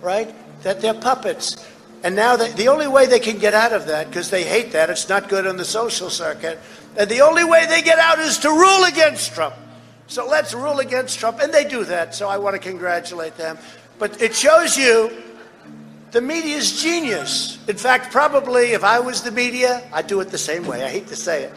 [0.00, 0.34] right?
[0.62, 1.66] That they're puppets.
[2.02, 4.72] And now they, the only way they can get out of that, because they hate
[4.72, 6.60] that, it's not good on the social circuit,
[6.96, 9.54] and the only way they get out is to rule against Trump.
[10.06, 11.40] So let's rule against Trump.
[11.40, 13.58] And they do that, so I want to congratulate them.
[13.98, 15.10] But it shows you
[16.10, 17.58] the media is genius.
[17.68, 20.82] In fact, probably if I was the media, I'd do it the same way.
[20.84, 21.52] I hate to say it.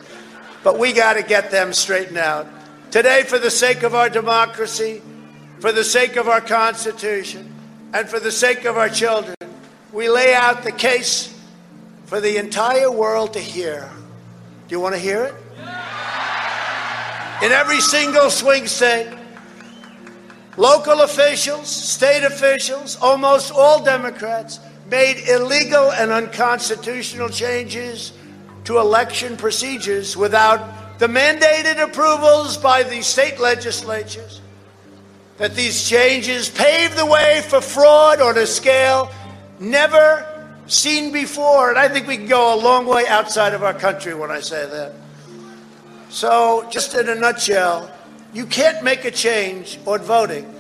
[0.64, 2.48] But we got to get them straightened out.
[2.92, 5.02] Today, for the sake of our democracy,
[5.60, 7.54] for the sake of our Constitution,
[7.94, 9.36] and for the sake of our children,
[9.94, 11.36] we lay out the case
[12.06, 13.90] for the entire world to hear.
[14.68, 15.36] Do you want to hear it?
[17.42, 19.08] in every single swing state.
[20.60, 24.60] Local officials, state officials, almost all Democrats
[24.92, 28.12] made illegal and unconstitutional changes
[28.66, 34.42] to election procedures without the mandated approvals by the state legislatures.
[35.38, 39.10] That these changes paved the way for fraud on a scale
[39.62, 40.26] never
[40.68, 41.70] seen before.
[41.70, 44.42] And I think we can go a long way outside of our country when I
[44.42, 44.94] say that.
[46.10, 47.90] So, just in a nutshell,
[48.34, 50.54] you can't make a change on voting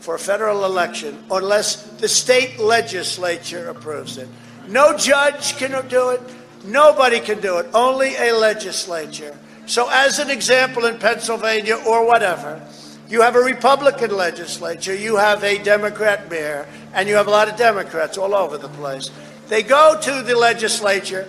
[0.00, 4.28] for a federal election unless the state legislature approves it.
[4.68, 6.20] No judge can do it.
[6.64, 7.66] Nobody can do it.
[7.74, 9.36] Only a legislature.
[9.66, 12.60] So, as an example, in Pennsylvania or whatever,
[13.08, 17.48] you have a Republican legislature, you have a Democrat mayor, and you have a lot
[17.48, 19.10] of Democrats all over the place.
[19.48, 21.28] They go to the legislature,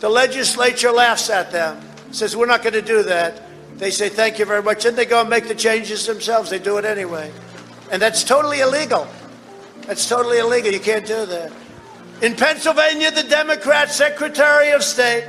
[0.00, 1.80] the legislature laughs at them
[2.14, 3.42] says, We're not going to do that.
[3.82, 4.84] They say, Thank you very much.
[4.84, 6.50] And they go and make the changes themselves.
[6.50, 7.32] They do it anyway.
[7.90, 9.08] And that's totally illegal.
[9.88, 10.70] That's totally illegal.
[10.70, 11.50] You can't do that.
[12.22, 15.24] In Pennsylvania, the Democrat Secretary of State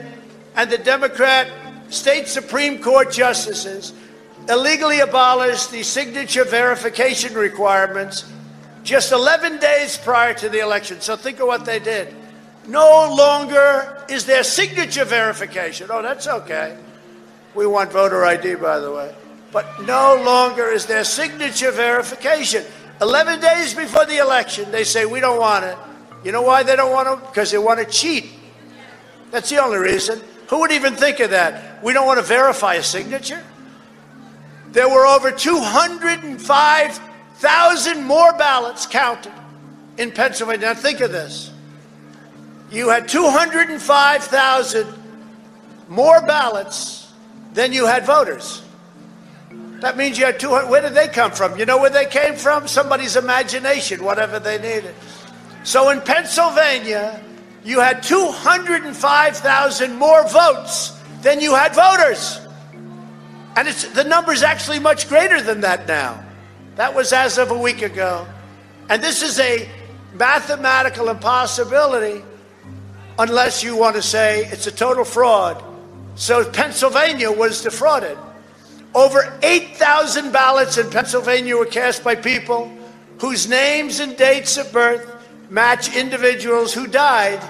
[0.56, 1.52] and the Democrat
[1.90, 3.92] State Supreme Court justices
[4.48, 8.32] illegally abolished the signature verification requirements
[8.84, 11.02] just 11 days prior to the election.
[11.02, 12.14] So think of what they did.
[12.68, 15.88] No longer is there signature verification.
[15.90, 16.78] Oh, that's okay.
[17.56, 19.16] We want voter ID, by the way.
[19.52, 22.64] But no longer is there signature verification.
[23.02, 25.76] 11 days before the election, they say, we don't want it.
[26.24, 27.20] You know why they don't want it?
[27.28, 28.30] Because they want to cheat.
[29.32, 30.22] That's the only reason.
[30.48, 31.84] Who would even think of that?
[31.84, 33.44] We don't want to verify a signature.
[34.72, 39.34] There were over 205,000 more ballots counted
[39.98, 40.68] in Pennsylvania.
[40.68, 41.52] Now think of this
[42.74, 44.88] you had 205,000
[45.90, 47.03] more ballots
[47.54, 48.64] than you had voters.
[49.80, 50.70] That means you had 200.
[50.70, 51.60] Where did they come from?
[51.60, 52.68] You know where they came from?
[52.68, 54.96] Somebody's imagination, whatever they needed.
[55.64, 57.22] So in Pennsylvania,
[57.66, 62.40] you had 205,000 more votes than you had voters.
[63.56, 66.24] And it's, the number's actually much greater than that now.
[66.76, 68.28] That was as of a week ago.
[68.90, 69.70] And this is a
[70.14, 72.24] mathematical impossibility
[73.20, 75.64] unless you want to say it's a total fraud.
[76.16, 78.18] So Pennsylvania was defrauded.
[78.94, 82.72] Over 8,000 ballots in Pennsylvania were cast by people
[83.20, 85.10] whose names and dates of birth
[85.50, 87.42] match individuals who died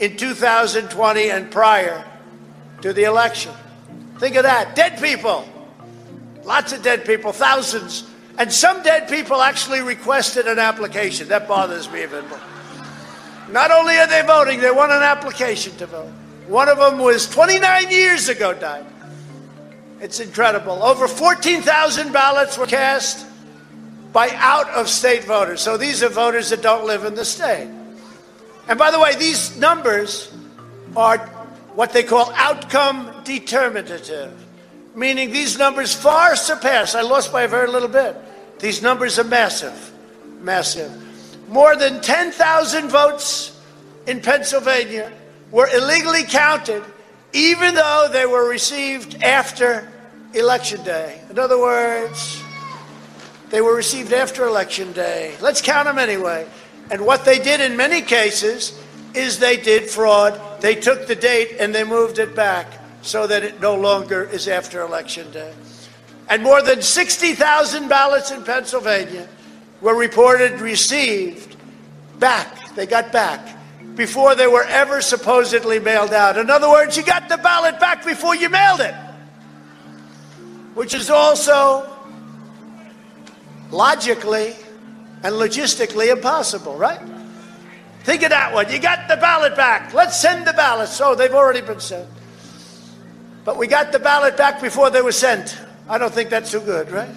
[0.00, 2.04] in 2020 and prior
[2.82, 3.52] to the election.
[4.18, 4.74] Think of that.
[4.74, 5.48] Dead people.
[6.44, 8.04] Lots of dead people, thousands.
[8.38, 11.28] And some dead people actually requested an application.
[11.28, 12.40] That bothers me even more.
[13.50, 16.12] Not only are they voting, they want an application to vote.
[16.52, 18.84] One of them was 29 years ago died.
[20.02, 20.82] It's incredible.
[20.82, 23.26] Over 14,000 ballots were cast
[24.12, 25.62] by out of state voters.
[25.62, 27.70] So these are voters that don't live in the state.
[28.68, 30.30] And by the way, these numbers
[30.94, 31.16] are
[31.74, 34.30] what they call outcome determinative,
[34.94, 36.94] meaning these numbers far surpass.
[36.94, 38.14] I lost by a very little bit.
[38.58, 39.90] These numbers are massive,
[40.42, 40.92] massive.
[41.48, 43.58] More than 10,000 votes
[44.06, 45.10] in Pennsylvania
[45.52, 46.82] were illegally counted
[47.32, 49.88] even though they were received after
[50.34, 51.20] Election Day.
[51.30, 52.42] In other words,
[53.50, 55.34] they were received after Election Day.
[55.40, 56.48] Let's count them anyway.
[56.90, 58.78] And what they did in many cases
[59.14, 60.60] is they did fraud.
[60.60, 62.66] They took the date and they moved it back
[63.02, 65.52] so that it no longer is after Election Day.
[66.28, 69.28] And more than 60,000 ballots in Pennsylvania
[69.80, 71.56] were reported received
[72.18, 72.74] back.
[72.74, 73.58] They got back
[73.94, 76.38] before they were ever supposedly mailed out.
[76.38, 78.94] In other words, you got the ballot back before you mailed it,
[80.74, 81.88] which is also
[83.70, 84.54] logically
[85.22, 87.00] and logistically impossible, right?
[88.04, 88.70] Think of that one.
[88.70, 89.94] You got the ballot back.
[89.94, 91.00] Let's send the ballots.
[91.00, 92.08] Oh, they've already been sent.
[93.44, 95.58] But we got the ballot back before they were sent.
[95.88, 97.10] I don't think that's too good, right?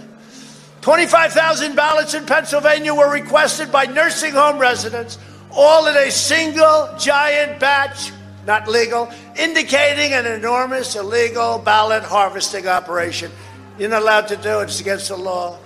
[0.82, 5.18] 25,000 ballots in Pennsylvania were requested by nursing home residents,
[5.56, 8.12] all in a single giant batch,
[8.46, 13.32] not legal, indicating an enormous illegal ballot harvesting operation.
[13.80, 15.58] You're not allowed to do it, it's against the law.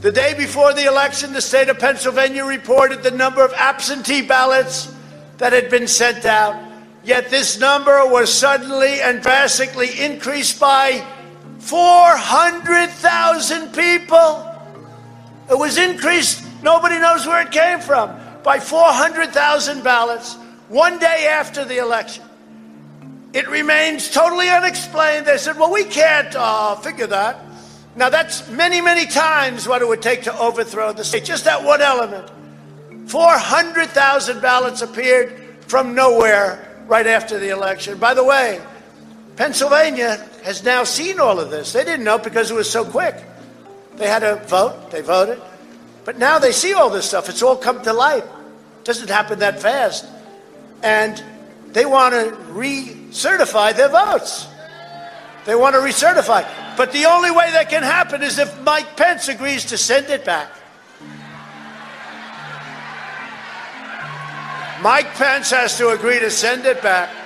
[0.00, 4.94] The day before the election, the state of Pennsylvania reported the number of absentee ballots
[5.38, 6.54] that had been sent out.
[7.02, 11.04] Yet this number was suddenly and drastically increased by
[11.58, 14.44] 400,000 people.
[15.50, 18.10] It was increased, nobody knows where it came from,
[18.42, 20.36] by 400,000 ballots
[20.68, 22.24] one day after the election.
[23.32, 25.26] It remains totally unexplained.
[25.26, 27.44] They said, well, we can't uh, figure that.
[27.94, 31.24] Now, that's many, many times what it would take to overthrow the state.
[31.24, 32.30] Just that one element.
[33.10, 37.98] 400,000 ballots appeared from nowhere right after the election.
[37.98, 38.60] By the way,
[39.36, 41.72] Pennsylvania has now seen all of this.
[41.72, 43.16] They didn't know because it was so quick.
[43.96, 45.40] They had to vote, they voted.
[46.08, 47.28] But now they see all this stuff.
[47.28, 48.24] It's all come to light.
[48.24, 50.06] It doesn't happen that fast.
[50.82, 51.22] And
[51.74, 54.48] they want to recertify their votes.
[55.44, 56.48] They want to recertify.
[56.78, 60.24] But the only way that can happen is if Mike Pence agrees to send it
[60.24, 60.50] back.
[64.80, 67.17] Mike Pence has to agree to send it back.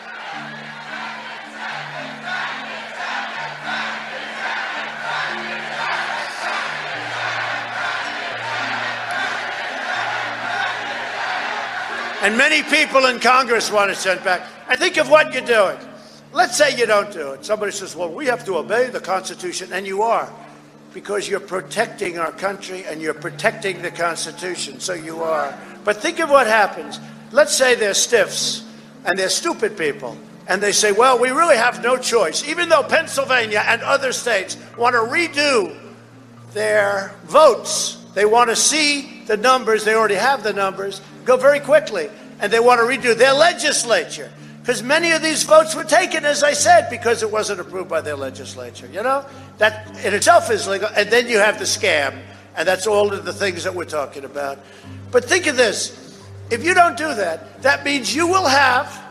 [12.22, 14.46] And many people in Congress want it sent back.
[14.68, 15.76] And think of what you're doing.
[16.32, 17.44] Let's say you don't do it.
[17.44, 20.32] Somebody says, well, we have to obey the Constitution, and you are,
[20.94, 25.58] because you're protecting our country and you're protecting the Constitution, so you are.
[25.84, 27.00] But think of what happens.
[27.32, 28.64] Let's say they're stiffs
[29.04, 30.16] and they're stupid people,
[30.46, 32.48] and they say, well, we really have no choice.
[32.48, 35.76] Even though Pennsylvania and other states want to redo
[36.52, 41.60] their votes, they want to see the numbers, they already have the numbers, go very
[41.60, 42.08] quickly,
[42.40, 46.44] and they want to redo their legislature because many of these votes were taken, as
[46.44, 48.88] I said, because it wasn't approved by their legislature.
[48.92, 49.26] You know,
[49.58, 50.88] that in itself is legal.
[50.96, 52.22] And then you have the scam,
[52.56, 54.60] and that's all of the things that we're talking about.
[55.10, 56.02] But think of this
[56.52, 59.02] if you don't do that, that means you will have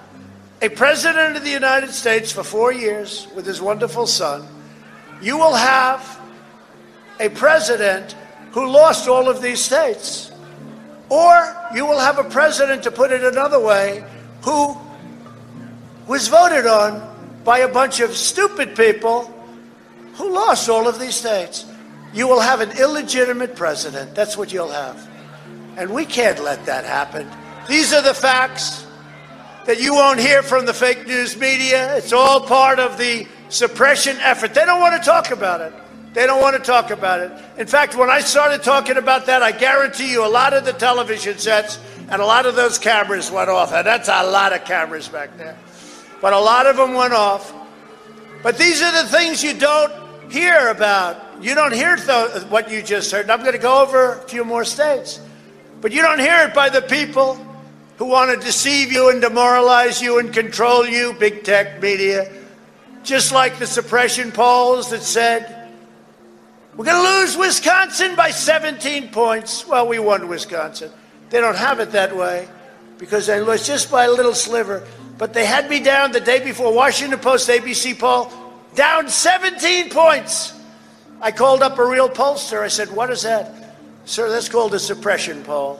[0.61, 4.47] a president of the United States for four years with his wonderful son.
[5.21, 6.19] You will have
[7.19, 8.15] a president
[8.51, 10.30] who lost all of these states.
[11.11, 14.01] Or you will have a president, to put it another way,
[14.43, 14.77] who
[16.07, 17.05] was voted on
[17.43, 19.25] by a bunch of stupid people
[20.13, 21.65] who lost all of these states.
[22.13, 24.15] You will have an illegitimate president.
[24.15, 25.05] That's what you'll have.
[25.75, 27.29] And we can't let that happen.
[27.67, 28.87] These are the facts
[29.65, 31.97] that you won't hear from the fake news media.
[31.97, 34.53] It's all part of the suppression effort.
[34.53, 35.73] They don't want to talk about it.
[36.13, 37.31] They don't want to talk about it.
[37.57, 40.73] In fact, when I started talking about that, I guarantee you a lot of the
[40.73, 43.71] television sets and a lot of those cameras went off.
[43.71, 45.57] And that's a lot of cameras back there
[46.21, 47.51] but a lot of them went off.
[48.43, 49.91] But these are the things you don't
[50.31, 51.19] hear about.
[51.41, 53.23] You don't hear th- what you just heard.
[53.23, 55.19] And I'm going to go over a few more states.
[55.81, 57.35] But you don't hear it by the people
[57.97, 62.31] who want to deceive you and demoralize you and control you, big tech media.
[63.03, 65.60] Just like the suppression polls that said,
[66.75, 69.67] we're going to lose Wisconsin by 17 points.
[69.67, 70.91] Well, we won Wisconsin.
[71.29, 72.47] They don't have it that way
[72.97, 74.85] because they lost just by a little sliver
[75.21, 78.33] but they had me down the day before Washington Post ABC poll,
[78.73, 80.59] down 17 points.
[81.21, 82.61] I called up a real pollster.
[82.61, 83.77] I said, What is that?
[84.05, 85.79] Sir, that's called a suppression poll.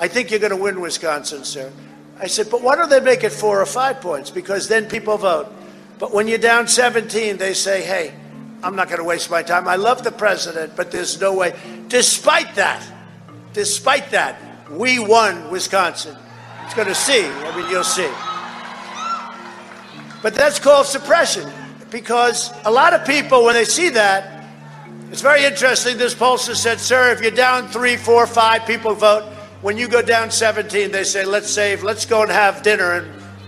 [0.00, 1.72] I think you're going to win Wisconsin, sir.
[2.18, 4.28] I said, But why don't they make it four or five points?
[4.32, 5.54] Because then people vote.
[6.00, 8.12] But when you're down 17, they say, Hey,
[8.64, 9.68] I'm not going to waste my time.
[9.68, 11.54] I love the president, but there's no way.
[11.88, 12.82] Despite that,
[13.52, 14.40] despite that,
[14.70, 16.16] we won Wisconsin.
[16.64, 17.26] It's going to see.
[17.26, 18.10] I mean, you'll see.
[20.22, 21.52] But that's called suppression
[21.90, 24.46] because a lot of people, when they see that,
[25.10, 25.98] it's very interesting.
[25.98, 29.24] This pollster said, Sir, if you're down three, four, five people vote,
[29.60, 33.06] when you go down 17, they say, Let's save, let's go and have dinner and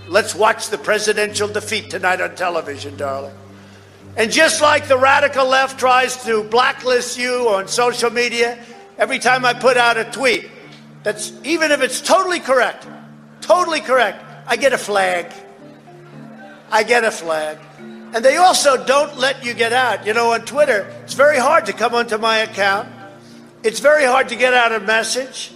[0.08, 3.34] let's watch the presidential defeat tonight on television, darling.
[4.16, 8.58] And just like the radical left tries to blacklist you on social media,
[8.96, 10.48] every time I put out a tweet,
[11.02, 12.86] that's even if it's totally correct,
[13.42, 15.32] totally correct, I get a flag.
[16.70, 17.58] I get a flag.
[17.78, 20.06] And they also don't let you get out.
[20.06, 22.88] You know, on Twitter, it's very hard to come onto my account.
[23.62, 25.52] It's very hard to get out a message.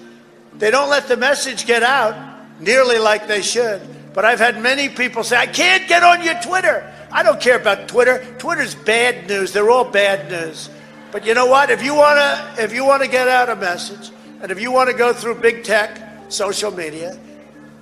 [0.55, 3.81] They don't let the message get out nearly like they should.
[4.13, 6.93] But I've had many people say, I can't get on your Twitter.
[7.13, 8.25] I don't care about Twitter.
[8.39, 9.53] Twitter's bad news.
[9.53, 10.71] They're all bad news.
[11.13, 11.71] But you know what?
[11.71, 14.11] If you wanna if you wanna get out a message,
[14.43, 16.01] and if you want to go through big tech,
[16.31, 17.19] social media,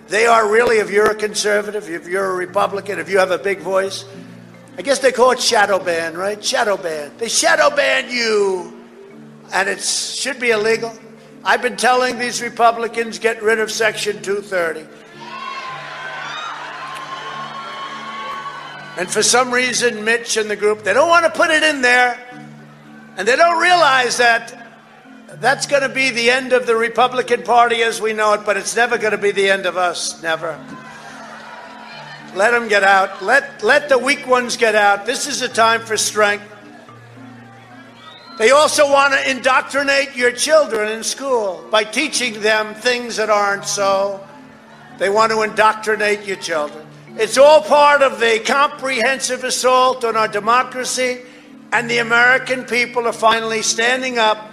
[0.09, 3.39] they are really, if you're a conservative, if you're a Republican, if you have a
[3.39, 4.05] big voice,
[4.77, 6.43] I guess they call it shadow ban, right?
[6.43, 7.13] Shadow ban.
[7.19, 8.83] They shadow ban you,
[9.53, 10.93] and it should be illegal.
[11.45, 14.87] I've been telling these Republicans get rid of Section 230.
[18.99, 21.83] And for some reason, Mitch and the group, they don't want to put it in
[21.83, 22.19] there.
[23.17, 24.69] And they don't realize that
[25.35, 28.57] that's going to be the end of the Republican Party as we know it, but
[28.57, 30.21] it's never going to be the end of us.
[30.21, 30.59] Never.
[32.35, 33.23] Let them get out.
[33.23, 35.07] Let, let the weak ones get out.
[35.07, 36.53] This is a time for strength.
[38.37, 43.65] They also want to indoctrinate your children in school by teaching them things that aren't
[43.65, 44.27] so.
[44.99, 46.88] They want to indoctrinate your children.
[47.17, 51.21] It's all part of the comprehensive assault on our democracy,
[51.73, 54.51] and the American people are finally standing up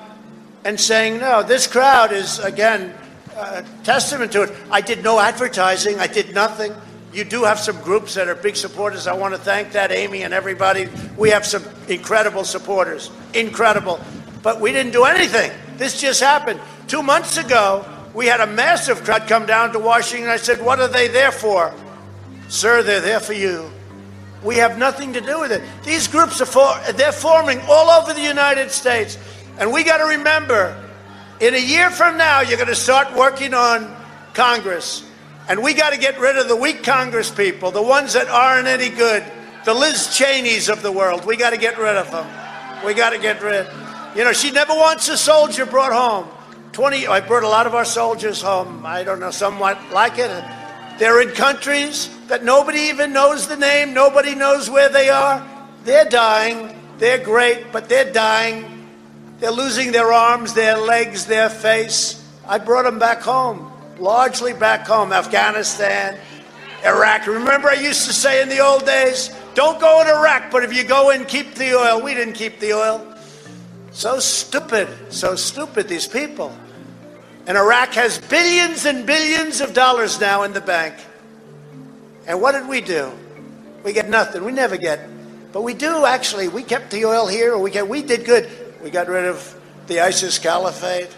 [0.64, 2.93] and saying, no, this crowd is, again,
[3.38, 4.51] a testament to it.
[4.72, 6.74] I did no advertising, I did nothing.
[7.14, 9.08] You do have some groups that are big supporters.
[9.08, 10.89] I want to thank that, Amy and everybody.
[11.16, 13.10] We have some incredible supporters.
[13.34, 14.01] Incredible.
[14.43, 15.51] But we didn't do anything.
[15.78, 16.60] This just happened.
[16.88, 20.30] Two months ago, we had a massive crowd come down to Washington.
[20.30, 21.74] I said, What are they there for?
[22.48, 23.70] Sir, they're there for you.
[24.43, 25.64] We have nothing to do with it.
[25.84, 29.18] These groups are for, they're forming all over the United States.
[29.58, 30.78] And we got to remember,
[31.39, 33.96] in a year from now, you're going to start working on
[34.34, 35.04] Congress.
[35.48, 38.68] And we got to get rid of the weak Congress people, the ones that aren't
[38.68, 39.24] any good,
[39.64, 41.26] the Liz Cheneys of the world.
[41.26, 42.28] We got to get rid of them.
[42.86, 43.68] We got to get rid.
[44.16, 46.28] You know, she never wants a soldier brought home.
[46.74, 48.86] 20, I brought a lot of our soldiers home.
[48.86, 50.30] I don't know, somewhat like it.
[50.98, 55.46] They're in countries that nobody even knows the name, nobody knows where they are.
[55.84, 56.82] They're dying.
[56.98, 58.88] They're great, but they're dying.
[59.39, 62.24] They're losing their arms, their legs, their face.
[62.48, 66.18] I brought them back home largely back home, Afghanistan,
[66.84, 67.28] Iraq.
[67.28, 70.74] Remember, I used to say in the old days, don't go in Iraq, but if
[70.74, 72.02] you go in, keep the oil.
[72.02, 73.16] We didn't keep the oil.
[73.91, 76.56] So stupid, so stupid, these people.
[77.48, 80.96] And Iraq has billions and billions of dollars now in the bank.
[82.28, 83.12] And what did we do?
[83.84, 84.43] We get nothing.
[84.43, 85.08] We never get.
[85.52, 86.48] But we do actually.
[86.48, 87.58] We kept the oil here.
[87.58, 87.88] We get.
[87.88, 88.50] We did good.
[88.84, 91.16] We got rid of the ISIS caliphate.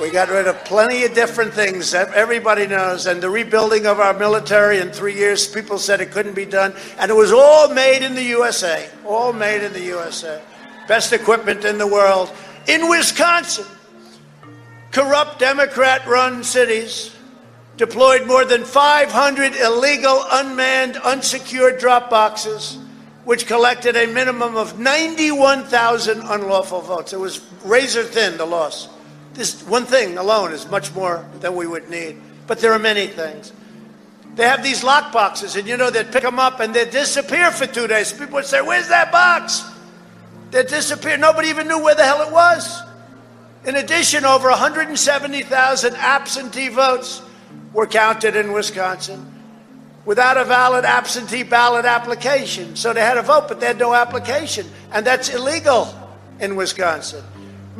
[0.00, 3.06] We got rid of plenty of different things that everybody knows.
[3.06, 6.74] And the rebuilding of our military in three years, people said it couldn't be done.
[6.98, 8.88] And it was all made in the USA.
[9.06, 10.40] All made in the USA.
[10.86, 12.30] Best equipment in the world.
[12.68, 13.66] In Wisconsin,
[14.90, 17.14] corrupt Democrat run cities
[17.76, 22.78] deployed more than 500 illegal, unmanned, unsecured drop boxes,
[23.24, 27.12] which collected a minimum of 91,000 unlawful votes.
[27.12, 28.88] It was razor thin, the loss.
[29.32, 32.20] This one thing alone is much more than we would need.
[32.46, 33.52] But there are many things.
[34.34, 37.50] They have these lock boxes, and you know, they'd pick them up and they'd disappear
[37.50, 38.12] for two days.
[38.12, 39.64] People would say, Where's that box?
[40.50, 41.16] They'd disappear.
[41.16, 42.79] Nobody even knew where the hell it was.
[43.64, 47.22] In addition, over 170,000 absentee votes
[47.72, 49.34] were counted in Wisconsin
[50.04, 52.74] without a valid absentee ballot application.
[52.74, 54.66] So they had a vote, but they had no application.
[54.92, 55.94] And that's illegal
[56.40, 57.22] in Wisconsin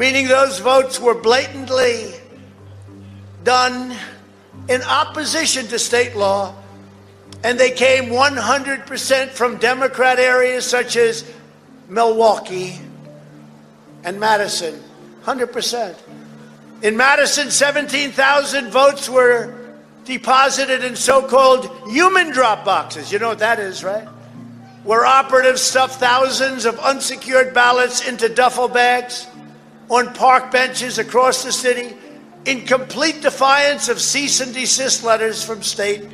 [0.01, 2.14] meaning those votes were blatantly
[3.45, 3.95] done
[4.68, 6.55] in opposition to state law,
[7.43, 11.31] and they came 100% from Democrat areas such as
[11.89, 12.81] Milwaukee
[14.05, 14.83] and Madison.
[15.39, 15.97] 100%.
[16.83, 19.55] In Madison, 17,000 votes were
[20.05, 23.12] deposited in so called human drop boxes.
[23.12, 24.09] You know what that is, right?
[24.83, 29.26] Where operatives stuff thousands of unsecured ballots into duffel bags
[29.91, 31.95] on park benches across the city
[32.47, 36.09] in complete defiance of cease and desist letters from state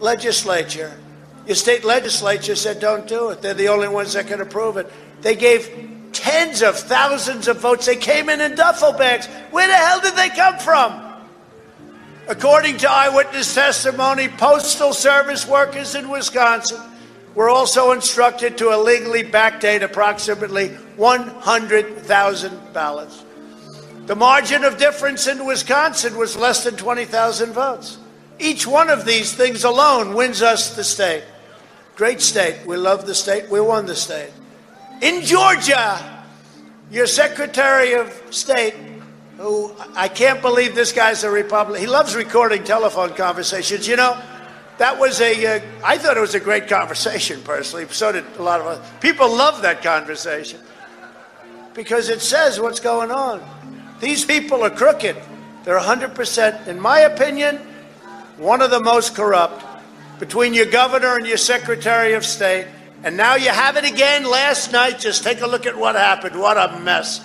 [0.00, 0.92] legislature.
[1.46, 3.40] Your state legislature said don't do it.
[3.40, 4.90] They're the only ones that can approve it.
[5.20, 7.86] They gave tens of thousands of votes.
[7.86, 9.26] They came in in duffel bags.
[9.50, 11.00] Where the hell did they come from?
[12.28, 16.80] According to eyewitness testimony, Postal Service workers in Wisconsin
[17.34, 23.24] were also instructed to illegally backdate approximately 100,000 ballots.
[24.06, 27.98] The margin of difference in Wisconsin was less than 20,000 votes.
[28.38, 31.24] Each one of these things alone wins us the state.
[31.94, 32.66] Great state.
[32.66, 33.48] We love the state.
[33.48, 34.30] We won the state.
[35.02, 36.22] In Georgia,
[36.92, 38.76] your Secretary of State,
[39.36, 43.88] who I can't believe this guy's a Republican, he loves recording telephone conversations.
[43.88, 44.16] You know,
[44.78, 45.56] that was a.
[45.56, 47.84] Uh, I thought it was a great conversation personally.
[47.90, 48.90] So did a lot of us.
[49.00, 50.60] People love that conversation
[51.74, 53.42] because it says what's going on.
[53.98, 55.16] These people are crooked.
[55.64, 57.56] They're 100%, in my opinion,
[58.36, 59.64] one of the most corrupt
[60.20, 62.68] between your governor and your secretary of state.
[63.04, 65.00] And now you have it again last night.
[65.00, 66.38] Just take a look at what happened.
[66.38, 67.20] What a mess.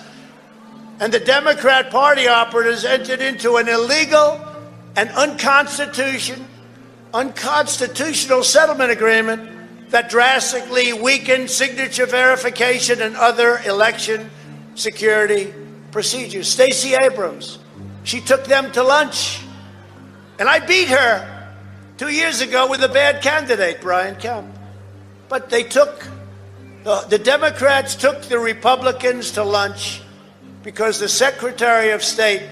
[1.00, 4.44] And the Democrat Party operatives entered into an illegal
[4.96, 6.44] and unconstitutional,
[7.14, 14.28] unconstitutional settlement agreement that drastically weakened signature verification and other election
[14.74, 15.54] security
[15.92, 16.48] procedures.
[16.48, 17.60] Stacey Abrams,
[18.02, 19.40] she took them to lunch.
[20.40, 21.54] And I beat her
[21.96, 24.57] two years ago with a bad candidate, Brian Kemp.
[25.28, 26.06] But they took,
[26.84, 30.02] the, the Democrats took the Republicans to lunch
[30.62, 32.48] because the Secretary of State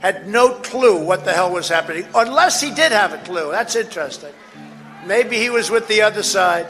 [0.00, 3.50] had no clue what the hell was happening, unless he did have a clue.
[3.50, 4.32] That's interesting.
[5.06, 6.66] Maybe he was with the other side.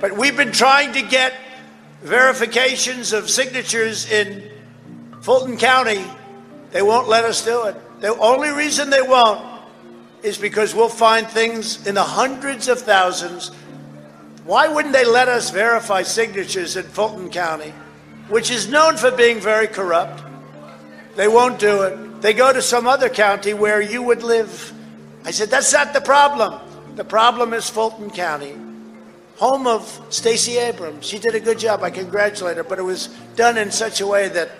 [0.00, 1.34] But we've been trying to get
[2.02, 4.50] verifications of signatures in
[5.26, 6.04] Fulton County,
[6.70, 7.74] they won't let us do it.
[8.00, 9.44] The only reason they won't
[10.22, 13.50] is because we'll find things in the hundreds of thousands.
[14.46, 17.74] Why wouldn't they let us verify signatures in Fulton County,
[18.28, 20.22] which is known for being very corrupt?
[21.16, 22.22] They won't do it.
[22.22, 24.72] They go to some other county where you would live.
[25.24, 26.60] I said, that's not the problem.
[26.94, 28.54] The problem is Fulton County,
[29.34, 31.04] home of Stacey Abrams.
[31.04, 31.82] She did a good job.
[31.82, 34.52] I congratulate her, but it was done in such a way that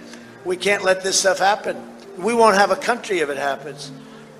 [0.44, 1.80] we can't let this stuff happen.
[2.18, 3.92] We won't have a country if it happens.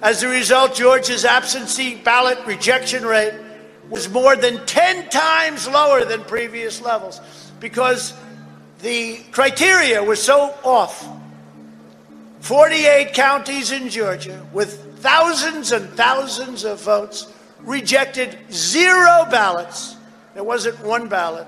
[0.02, 3.45] As a result, Georgia's absentee ballot rejection rate
[3.90, 7.20] was more than 10 times lower than previous levels
[7.60, 8.14] because
[8.80, 11.06] the criteria was so off.
[12.40, 19.96] 48 counties in Georgia with thousands and thousands of votes rejected zero ballots.
[20.34, 21.46] There wasn't one ballot.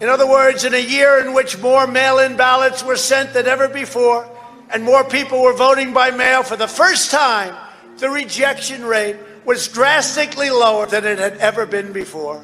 [0.00, 3.46] In other words, in a year in which more mail in ballots were sent than
[3.46, 4.26] ever before,
[4.70, 7.54] and more people were voting by mail for the first time,
[7.98, 9.16] the rejection rate
[9.50, 12.40] was drastically lower than it had ever been before.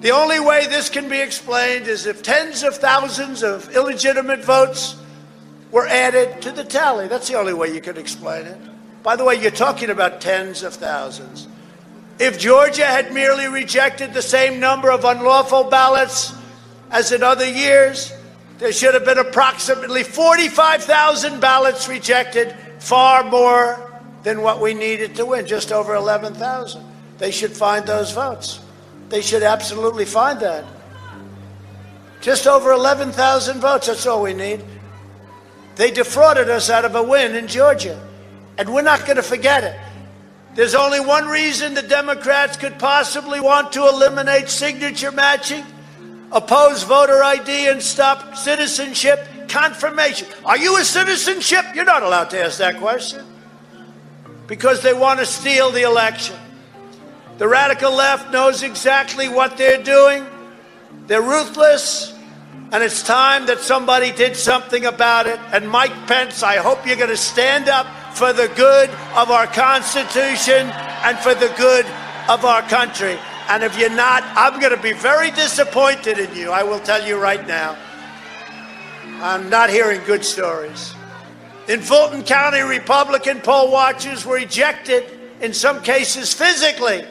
[0.00, 4.96] The only way this can be explained is if tens of thousands of illegitimate votes
[5.70, 7.08] were added to the tally.
[7.08, 8.58] That's the only way you could explain it.
[9.02, 11.48] By the way, you're talking about tens of thousands.
[12.18, 16.34] If Georgia had merely rejected the same number of unlawful ballots
[16.90, 18.12] as in other years,
[18.58, 23.85] there should have been approximately 45,000 ballots rejected, far more
[24.26, 26.84] than what we needed to win, just over 11,000.
[27.16, 28.58] They should find those votes.
[29.08, 30.64] They should absolutely find that.
[32.20, 34.64] Just over 11,000 votes, that's all we need.
[35.76, 38.04] They defrauded us out of a win in Georgia,
[38.58, 39.78] and we're not going to forget it.
[40.56, 45.64] There's only one reason the Democrats could possibly want to eliminate signature matching,
[46.32, 50.26] oppose voter ID, and stop citizenship confirmation.
[50.44, 51.64] Are you a citizenship?
[51.76, 53.24] You're not allowed to ask that question
[54.46, 56.36] because they want to steal the election.
[57.38, 60.24] The radical left knows exactly what they're doing.
[61.06, 62.14] They're ruthless,
[62.72, 65.38] and it's time that somebody did something about it.
[65.52, 67.86] And Mike Pence, I hope you're going to stand up
[68.16, 70.66] for the good of our Constitution
[71.04, 71.84] and for the good
[72.28, 73.18] of our country.
[73.48, 76.50] And if you're not, I'm going to be very disappointed in you.
[76.50, 77.76] I will tell you right now.
[79.20, 80.95] I'm not hearing good stories.
[81.68, 85.04] In Fulton County, Republican poll watchers were ejected,
[85.40, 87.04] in some cases physically,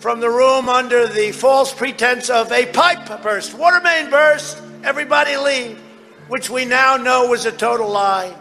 [0.00, 5.38] from the room under the false pretense of a pipe burst, water main burst, everybody
[5.38, 5.78] leave,
[6.28, 8.34] which we now know was a total lie.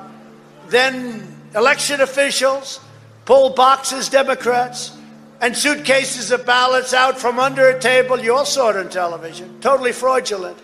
[0.68, 1.26] Then
[1.56, 2.82] election officials
[3.24, 4.97] pulled boxes, Democrats,
[5.39, 8.20] and suitcases of ballots out from under a table.
[8.20, 10.58] You all saw it on television, totally fraudulent,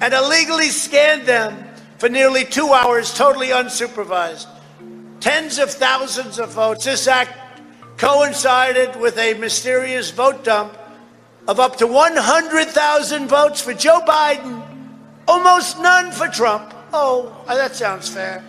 [0.00, 1.69] and illegally scanned them
[2.00, 4.46] for nearly two hours, totally unsupervised.
[5.20, 6.86] Tens of thousands of votes.
[6.86, 7.38] This act
[7.98, 10.74] coincided with a mysterious vote dump
[11.46, 14.62] of up to 100,000 votes for Joe Biden,
[15.28, 16.72] almost none for Trump.
[16.94, 18.42] Oh, uh, that sounds fair.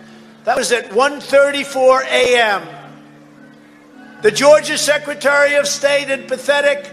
[0.44, 2.66] That was at 1:34 a.m.
[4.22, 6.90] The Georgia Secretary of State and pathetic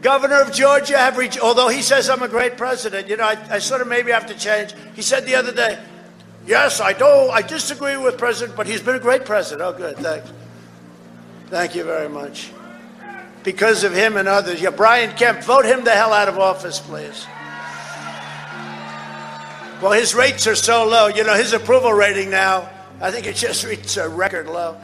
[0.00, 3.36] governor of Georgia have reached, although he says I'm a great president, you know, I,
[3.50, 4.74] I sort of maybe have to change.
[4.94, 5.78] He said the other day,
[6.48, 9.62] yes, I do, I disagree with President, but he's been a great president.
[9.62, 10.32] Oh, good, thanks.
[11.46, 12.50] Thank you very much.
[13.44, 14.60] Because of him and others.
[14.60, 17.26] Yeah, Brian Kemp, vote him the hell out of office, please.
[19.80, 21.06] Well, his rates are so low.
[21.06, 22.68] You know, his approval rating now,
[23.00, 24.76] I think it just reached a record low.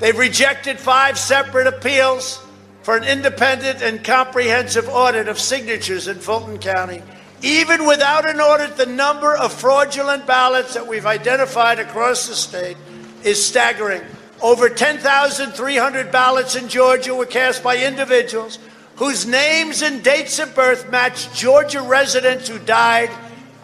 [0.00, 2.44] They've rejected five separate appeals
[2.82, 7.02] for an independent and comprehensive audit of signatures in Fulton County.
[7.44, 12.78] Even without an audit, the number of fraudulent ballots that we've identified across the state
[13.22, 14.00] is staggering.
[14.40, 18.58] Over 10,300 ballots in Georgia were cast by individuals
[18.96, 23.10] whose names and dates of birth match Georgia residents who died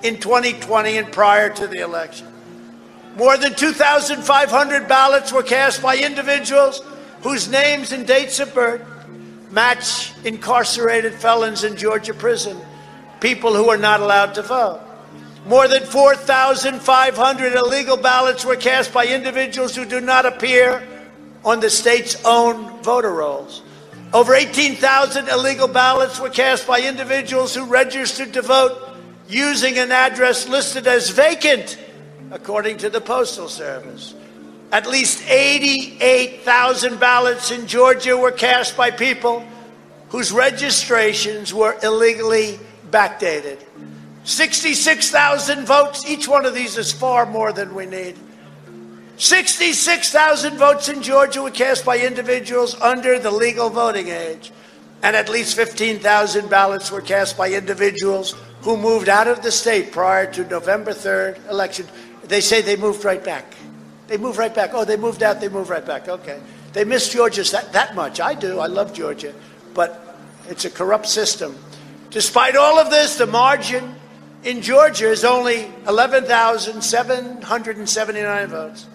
[0.03, 2.27] in 2020 and prior to the election.
[3.17, 6.83] More than 2,500 ballots were cast by individuals
[7.23, 8.83] whose names and dates of birth
[9.51, 12.61] match incarcerated felons in Georgia prison,
[13.21, 14.81] people who are not allowed to vote.
[15.47, 20.87] More than 4,500 illegal ballots were cast by individuals who do not appear
[21.45, 23.63] on the state's own voter rolls.
[24.13, 28.77] Over 18,000 illegal ballots were cast by individuals who registered to vote
[29.29, 31.79] using an address listed as vacant
[32.31, 34.15] according to the Postal Service.
[34.73, 39.45] At least 88,000 ballots in Georgia were cast by people
[40.11, 42.59] whose registrations were illegally
[42.91, 43.59] backdated.
[44.25, 46.09] 66,000 votes.
[46.09, 48.17] Each one of these is far more than we need.
[49.17, 54.53] 66,000 votes in Georgia were cast by individuals under the legal voting age.
[55.03, 59.93] And at least 15,000 ballots were cast by individuals who moved out of the state
[59.93, 61.87] prior to November 3rd election.
[62.25, 63.55] They say they moved right back.
[64.07, 64.71] They moved right back.
[64.75, 66.09] Oh, they moved out, they moved right back.
[66.09, 66.41] Okay.
[66.73, 68.21] They miss Georgia that, that much.
[68.21, 68.59] I do.
[68.61, 69.35] I love Georgia.
[69.75, 70.17] But
[70.49, 71.57] it's a corrupt system.
[72.11, 73.95] Despite all of this, the margin
[74.43, 78.87] in Georgia is only 11,779 votes.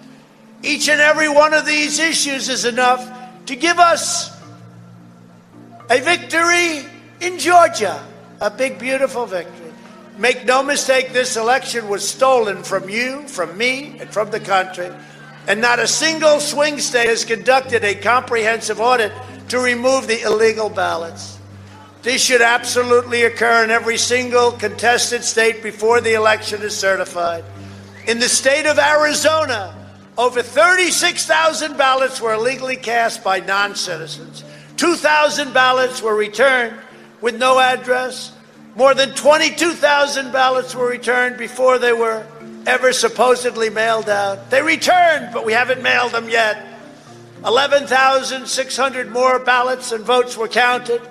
[0.63, 3.09] Each and every one of these issues is enough
[3.45, 4.35] to give us
[5.89, 6.85] a victory
[7.21, 8.05] in Georgia,
[8.41, 9.71] a big, beautiful victory.
[10.17, 14.89] Make no mistake, this election was stolen from you, from me, and from the country.
[15.47, 19.11] And not a single swing state has conducted a comprehensive audit
[19.49, 21.34] to remove the illegal ballots.
[22.05, 27.43] This should absolutely occur in every single contested state before the election is certified.
[28.05, 29.75] In the state of Arizona,
[30.15, 34.43] over 36,000 ballots were illegally cast by non citizens.
[34.77, 36.77] 2,000 ballots were returned
[37.21, 38.33] with no address.
[38.75, 42.23] More than 22,000 ballots were returned before they were
[42.67, 44.51] ever supposedly mailed out.
[44.51, 46.67] They returned, but we haven't mailed them yet.
[47.43, 51.01] 11,600 more ballots and votes were counted,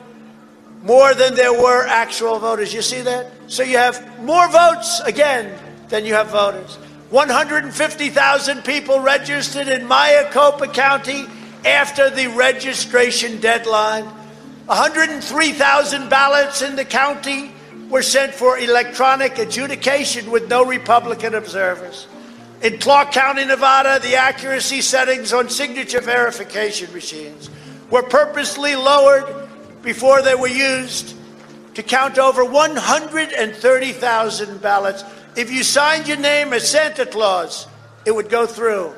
[0.85, 2.73] more than there were actual voters.
[2.73, 3.33] You see that?
[3.47, 5.59] So you have more votes again
[5.89, 6.77] than you have voters.
[7.11, 11.25] 150,000 people registered in Maricopa County
[11.65, 14.05] after the registration deadline.
[14.67, 17.51] 103,000 ballots in the county
[17.89, 22.07] were sent for electronic adjudication with no Republican observers.
[22.63, 27.49] In Clark County, Nevada, the accuracy settings on signature verification machines
[27.91, 29.44] were purposely lowered
[29.85, 31.15] before they were used
[31.75, 35.05] to count over 130,000 ballots.
[35.37, 37.67] If you signed your name as Santa Claus,
[38.05, 38.95] it would go through.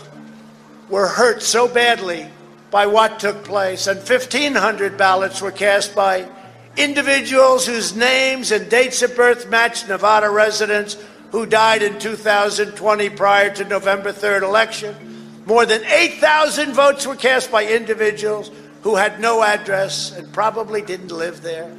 [0.88, 2.30] were hurt so badly
[2.70, 6.26] by what took place, and 1,500 ballots were cast by
[6.78, 10.96] individuals whose names and dates of birth matched Nevada residents
[11.30, 15.42] who died in 2020 prior to November 3rd election.
[15.44, 18.50] More than 8,000 votes were cast by individuals
[18.82, 21.74] who had no address and probably didn't live there.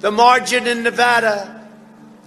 [0.00, 1.68] The margin in Nevada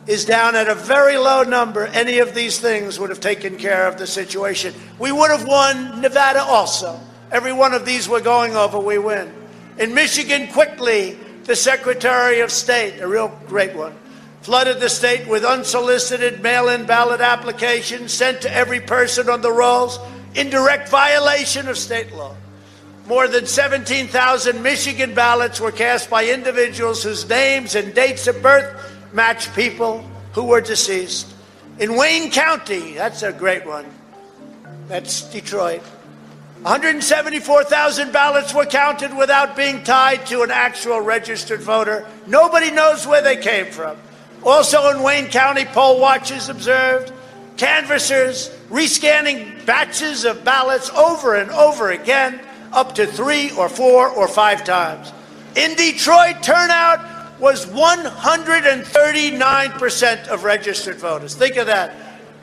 [0.06, 1.88] is down at a very low number.
[1.88, 4.74] Any of these things would have taken care of the situation.
[5.00, 7.00] We would have won Nevada also.
[7.32, 9.34] Every one of these we're going over, we win.
[9.80, 13.96] In Michigan, quickly, the Secretary of State, a real great one,
[14.42, 19.52] flooded the state with unsolicited mail in ballot applications sent to every person on the
[19.52, 20.00] rolls
[20.36, 22.36] in direct violation of state law.
[23.08, 28.92] More than 17,000 Michigan ballots were cast by individuals whose names and dates of birth
[29.14, 31.34] match people who were deceased.
[31.80, 33.86] In Wayne County, that's a great one.
[34.88, 35.84] That's Detroit.
[36.64, 42.08] 174,000 ballots were counted without being tied to an actual registered voter.
[42.26, 43.98] Nobody knows where they came from.
[44.44, 47.12] Also in Wayne County, poll watchers observed
[47.58, 52.40] canvassers rescanning batches of ballots over and over again,
[52.72, 55.12] up to three or four or five times.
[55.58, 61.36] In Detroit, turnout was 139% of registered voters.
[61.36, 61.94] Think of that.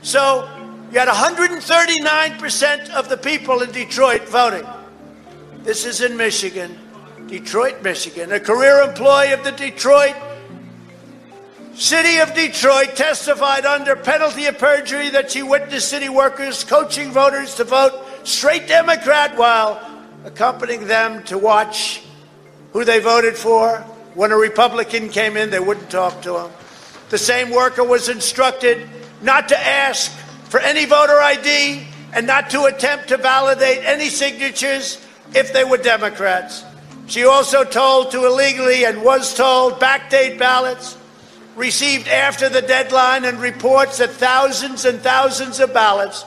[0.03, 0.47] So
[0.93, 4.67] you had 139% of the people in Detroit voting.
[5.63, 6.77] This is in Michigan,
[7.27, 8.33] Detroit, Michigan.
[8.33, 10.17] A career employee of the Detroit
[11.81, 17.55] City of Detroit testified under penalty of perjury that she witnessed city workers coaching voters
[17.55, 19.81] to vote straight Democrat while
[20.25, 22.03] accompanying them to watch
[22.75, 23.79] who they voted for.
[24.15, 26.51] When a Republican came in, they wouldn't talk to him.
[27.09, 28.87] The same worker was instructed
[29.23, 30.13] not to ask
[30.51, 35.79] for any voter ID and not to attempt to validate any signatures if they were
[35.79, 36.65] Democrats.
[37.07, 40.99] She also told to illegally and was told backdate ballots
[41.55, 46.25] received after the deadline and reports that thousands and thousands of ballots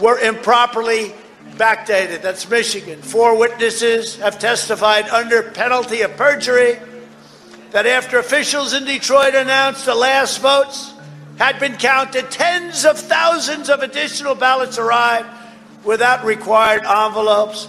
[0.00, 1.14] were improperly
[1.52, 2.20] backdated.
[2.20, 3.00] That's Michigan.
[3.00, 6.78] Four witnesses have testified under penalty of perjury
[7.70, 10.92] that after officials in Detroit announced the last votes,
[11.40, 15.26] had been counted, tens of thousands of additional ballots arrived
[15.84, 17.66] without required envelopes.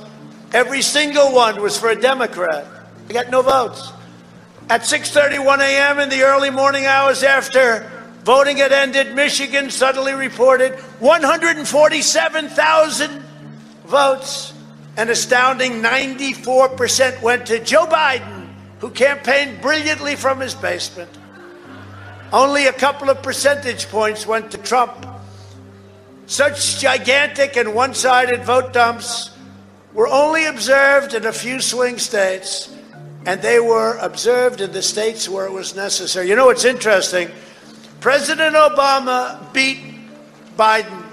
[0.51, 2.67] Every single one was for a Democrat.
[3.07, 3.93] They got no votes.
[4.69, 5.99] At 6:31 a.m.
[5.99, 7.89] in the early morning hours after
[8.26, 13.24] voting had ended, Michigan suddenly reported 147,000
[13.86, 14.53] votes.
[14.97, 18.49] An astounding 94% went to Joe Biden,
[18.80, 21.20] who campaigned brilliantly from his basement.
[22.34, 25.05] Only a couple of percentage points went to Trump.
[26.27, 29.32] Such gigantic and one sided vote dumps
[29.93, 32.73] were only observed in a few swing states,
[33.25, 36.29] and they were observed in the states where it was necessary.
[36.29, 37.29] You know what's interesting?
[37.99, 39.79] President Obama beat
[40.57, 41.03] Biden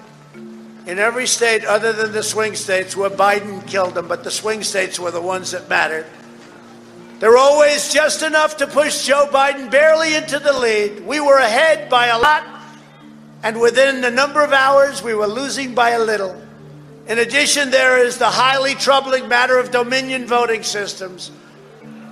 [0.86, 4.62] in every state other than the swing states where Biden killed him, but the swing
[4.62, 6.06] states were the ones that mattered.
[7.20, 11.04] There were always just enough to push Joe Biden barely into the lead.
[11.04, 12.46] We were ahead by a lot,
[13.42, 16.40] and within a number of hours, we were losing by a little.
[17.08, 21.32] In addition, there is the highly troubling matter of Dominion voting systems.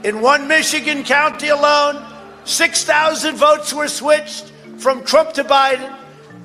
[0.03, 2.05] In one Michigan county alone,
[2.45, 5.97] 6,000 votes were switched from Trump to Biden,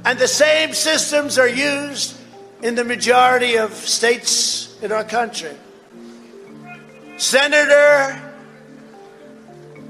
[0.05, 2.15] and the same systems are used
[2.61, 5.55] in the majority of states in our country.
[7.17, 8.30] Senator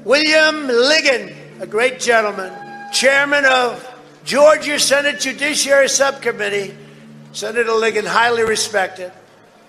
[0.04, 2.52] William Ligon, a great gentleman,
[2.92, 3.88] chairman of
[4.24, 6.76] Georgia Senate Judiciary Subcommittee,
[7.34, 9.12] Senator Ligon, highly respected,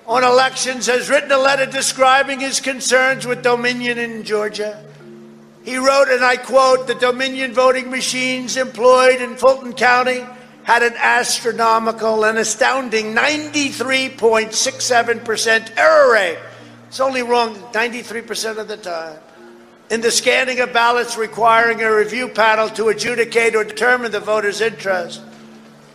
[0.07, 4.83] on elections, has written a letter describing his concerns with Dominion in Georgia.
[5.65, 10.25] He wrote, and I quote, the Dominion voting machines employed in Fulton County
[10.63, 16.39] had an astronomical and astounding 93.67% error rate.
[16.89, 19.19] It's only wrong 93% of the time
[19.93, 24.63] in the scanning of ballots requiring a review panel to adjudicate or determine the voter's
[24.63, 25.21] interest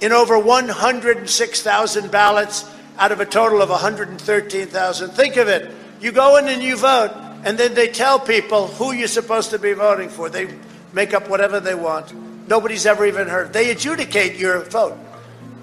[0.01, 2.69] in over 106,000 ballots
[2.99, 5.09] out of a total of 113,000.
[5.09, 5.71] Think of it.
[5.99, 7.11] You go in and you vote,
[7.43, 10.29] and then they tell people who you're supposed to be voting for.
[10.29, 10.53] They
[10.93, 12.13] make up whatever they want.
[12.47, 13.51] Nobody's ever even heard.
[13.51, 14.95] They adjudicate your vote.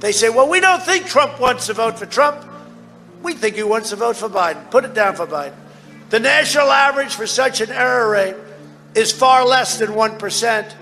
[0.01, 2.45] They say, well, we don't think Trump wants to vote for Trump.
[3.22, 4.68] We think he wants to vote for Biden.
[4.72, 5.55] Put it down for Biden.
[6.15, 8.37] The national average for such an error rate
[8.95, 10.75] is far less than 1%,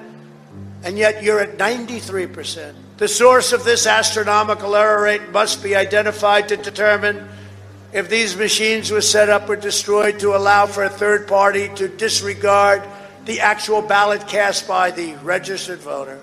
[0.85, 2.74] and yet you're at 93%.
[2.99, 7.26] The source of this astronomical error rate must be identified to determine
[7.95, 11.89] if these machines were set up or destroyed to allow for a third party to
[11.89, 12.87] disregard
[13.24, 16.22] the actual ballot cast by the registered voter.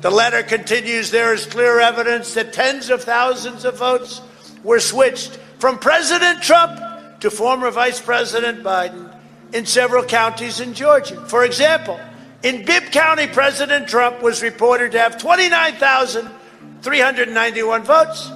[0.00, 4.20] The letter continues there is clear evidence that tens of thousands of votes
[4.64, 6.93] were switched from President Trump
[7.24, 9.10] to former Vice President Biden
[9.54, 11.24] in several counties in Georgia.
[11.26, 11.98] For example,
[12.42, 18.30] in Bibb County, President Trump was reported to have 29,391 votes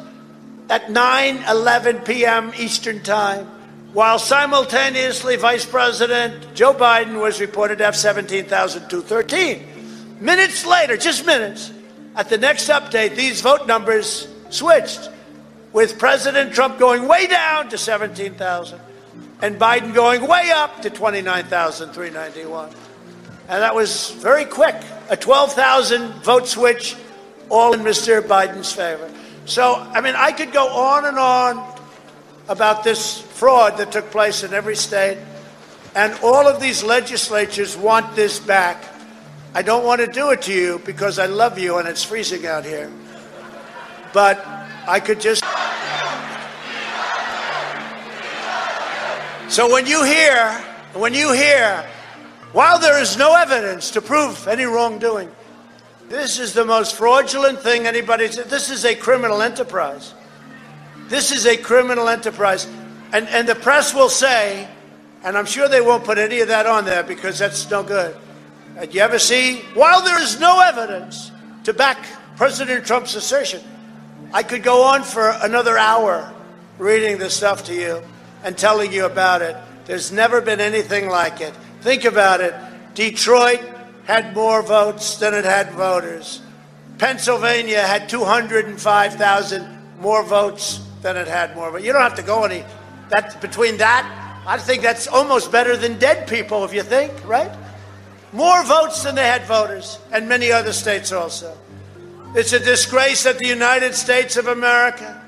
[0.71, 2.51] at 9 11 p.m.
[2.57, 3.45] Eastern Time,
[3.93, 9.67] while simultaneously Vice President Joe Biden was reported to have 17,213.
[10.19, 11.75] Minutes later, just minutes,
[12.17, 15.11] at the next update, these vote numbers switched
[15.73, 18.81] with President Trump going way down to 17,000
[19.41, 22.71] and Biden going way up to 29,391.
[23.49, 24.77] And that was very quick.
[25.11, 26.97] A 12,000 vote switch
[27.49, 28.21] all in Mr.
[28.21, 29.11] Biden's favor.
[29.47, 31.75] So, I mean, I could go on and on
[32.49, 35.19] about this fraud that took place in every state,
[35.95, 38.85] and all of these legislatures want this back.
[39.55, 42.47] I don't want to do it to you because I love you and it's freezing
[42.47, 42.91] out here.
[44.13, 44.45] But
[44.89, 45.45] I could just.
[49.53, 50.51] So when you hear,
[50.95, 51.85] when you hear,
[52.53, 55.31] while there is no evidence to prove any wrongdoing,
[56.09, 58.37] this is the most fraudulent thing anybody's.
[58.45, 60.15] This is a criminal enterprise.
[61.09, 62.67] This is a criminal enterprise.
[63.13, 64.69] And, and the press will say,
[65.23, 68.17] and I'm sure they won't put any of that on there because that's no good.
[68.81, 71.31] Do you ever see, while there is no evidence
[71.65, 73.61] to back President Trump's assertion,
[74.33, 76.33] I could go on for another hour
[76.79, 78.03] reading this stuff to you
[78.45, 79.57] and telling you about it.
[79.87, 81.55] There's never been anything like it.
[81.81, 82.55] Think about it.
[82.95, 83.61] Detroit
[84.05, 86.43] had more votes than it had voters.
[86.99, 91.71] Pennsylvania had 205,000 more votes than it had more.
[91.71, 92.65] But you don't have to go any.
[93.09, 97.51] That between that, I think that's almost better than dead people, if you think, right?
[98.33, 101.57] More votes than they had voters, and many other states also.
[102.35, 105.23] It's a disgrace that the United States of America,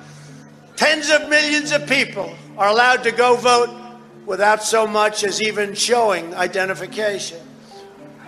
[0.76, 3.70] tens of millions of people, are allowed to go vote
[4.26, 7.38] without so much as even showing identification.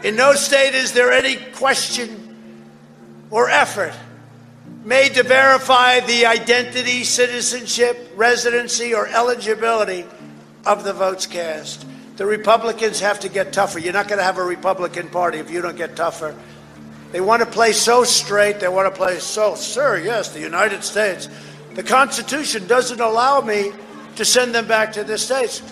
[0.03, 2.19] In no state is there any question
[3.31, 3.93] or effort
[4.85, 10.05] made to verify the identity, citizenship, residency, or eligibility
[10.67, 11.87] of the votes cast.
[12.17, 13.79] The Republicans have to get tougher.
[13.79, 16.37] You're not going to have a Republican Party if you don't get tougher.
[17.13, 18.59] They want to play so straight.
[18.59, 21.29] They want to play so, sir, yes, the United States.
[21.75, 23.73] The Constitution doesn't allow me
[24.17, 25.63] to send them back to the states.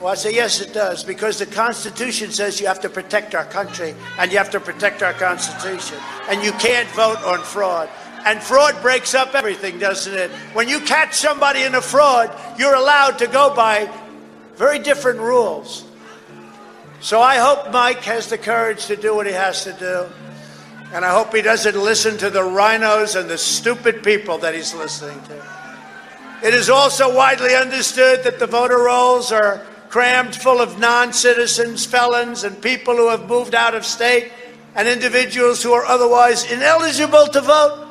[0.00, 3.44] Well, I say, yes, it does, because the Constitution says you have to protect our
[3.44, 5.98] country and you have to protect our Constitution.
[6.28, 7.88] And you can't vote on fraud.
[8.24, 10.30] And fraud breaks up everything, doesn't it?
[10.52, 13.90] When you catch somebody in a fraud, you're allowed to go by
[14.54, 15.84] very different rules.
[17.00, 20.06] So I hope Mike has the courage to do what he has to do.
[20.92, 24.74] And I hope he doesn't listen to the RINOs and the stupid people that he's
[24.74, 25.42] listening to.
[26.42, 31.84] It is also widely understood that the voter rolls are crammed full of non citizens,
[31.84, 34.32] felons, and people who have moved out of state,
[34.74, 37.86] and individuals who are otherwise ineligible to vote.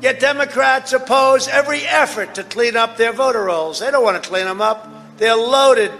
[0.00, 3.78] Yet Democrats oppose every effort to clean up their voter rolls.
[3.78, 4.88] They don't want to clean them up,
[5.18, 5.92] they're loaded.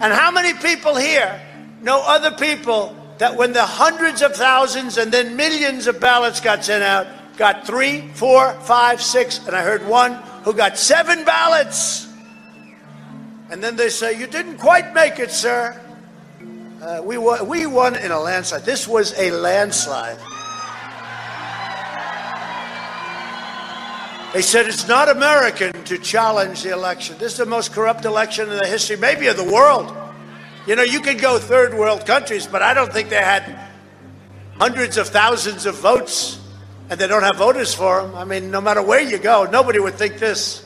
[0.00, 1.40] And how many people here
[1.80, 6.64] know other people that when the hundreds of thousands and then millions of ballots got
[6.64, 7.06] sent out,
[7.36, 10.14] got three, four, five, six, and I heard one
[10.44, 12.08] who got seven ballots?
[13.50, 15.80] And then they say, You didn't quite make it, sir.
[16.82, 18.64] Uh, we, won, we won in a landslide.
[18.64, 20.18] This was a landslide.
[24.34, 27.16] They said it's not American to challenge the election.
[27.18, 29.90] This is the most corrupt election in the history, maybe of the world.
[30.66, 33.58] You know, you could go third world countries, but I don't think they had
[34.58, 36.40] hundreds of thousands of votes
[36.90, 38.14] and they don't have voters for them.
[38.14, 40.64] I mean, no matter where you go, nobody would think this.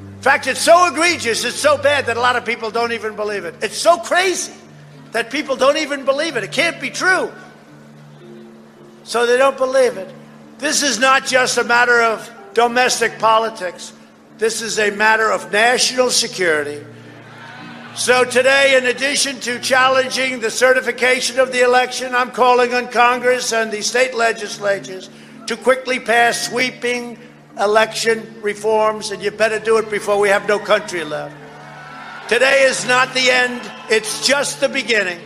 [0.00, 3.14] In fact, it's so egregious, it's so bad that a lot of people don't even
[3.14, 3.54] believe it.
[3.62, 4.52] It's so crazy
[5.12, 6.44] that people don't even believe it.
[6.44, 7.32] It can't be true.
[9.04, 10.12] So they don't believe it.
[10.58, 13.92] This is not just a matter of domestic politics,
[14.38, 16.84] this is a matter of national security.
[17.96, 23.54] So today, in addition to challenging the certification of the election, I'm calling on Congress
[23.54, 25.08] and the state legislatures
[25.46, 27.18] to quickly pass sweeping
[27.58, 31.34] election reforms, and you better do it before we have no country left.
[32.28, 35.18] Today is not the end, it's just the beginning.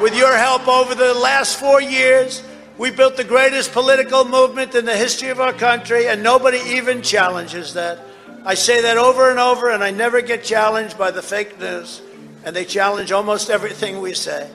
[0.00, 2.42] With your help over the last four years,
[2.78, 7.02] we built the greatest political movement in the history of our country, and nobody even
[7.02, 8.05] challenges that.
[8.46, 12.00] I say that over and over, and I never get challenged by the fake news,
[12.44, 14.48] and they challenge almost everything we say.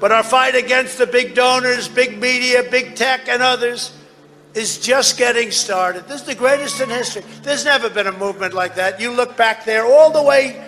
[0.00, 3.94] But our fight against the big donors, big media, big tech, and others
[4.54, 6.08] is just getting started.
[6.08, 7.22] This is the greatest in history.
[7.42, 8.98] There's never been a movement like that.
[8.98, 10.66] You look back there all the way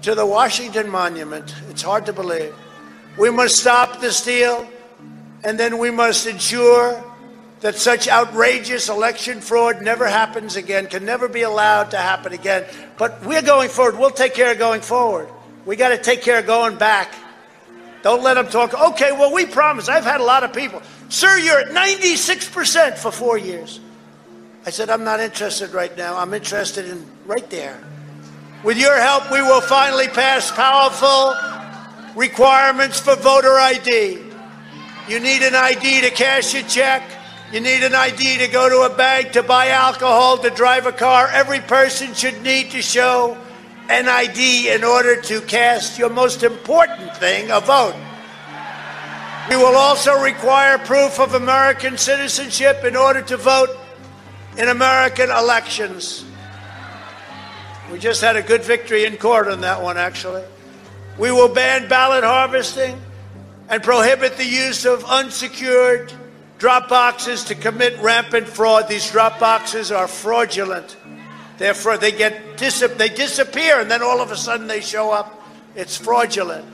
[0.00, 1.54] to the Washington Monument.
[1.68, 2.54] It's hard to believe.
[3.18, 4.66] We must stop the steal,
[5.44, 7.04] and then we must ensure
[7.62, 12.64] that such outrageous election fraud never happens again, can never be allowed to happen again.
[12.98, 13.98] But we're going forward.
[13.98, 15.28] We'll take care of going forward.
[15.64, 17.14] We got to take care of going back.
[18.02, 18.74] Don't let them talk.
[18.74, 19.88] Okay, well, we promise.
[19.88, 20.82] I've had a lot of people.
[21.08, 23.78] Sir, you're at 96% for four years.
[24.66, 26.18] I said, I'm not interested right now.
[26.18, 27.80] I'm interested in right there.
[28.64, 31.34] With your help, we will finally pass powerful
[32.16, 34.18] requirements for voter ID.
[35.08, 37.02] You need an ID to cash a check.
[37.52, 40.92] You need an ID to go to a bank, to buy alcohol, to drive a
[40.92, 41.28] car.
[41.28, 43.36] Every person should need to show
[43.90, 47.94] an ID in order to cast your most important thing, a vote.
[49.50, 53.68] We will also require proof of American citizenship in order to vote
[54.56, 56.24] in American elections.
[57.90, 60.44] We just had a good victory in court on that one, actually.
[61.18, 62.98] We will ban ballot harvesting
[63.68, 66.14] and prohibit the use of unsecured
[66.62, 68.86] drop boxes to commit rampant fraud.
[68.86, 70.96] These drop boxes are fraudulent.
[71.58, 75.42] Therefore, they get they disappear, and then all of a sudden they show up.
[75.74, 76.64] It's fraudulent.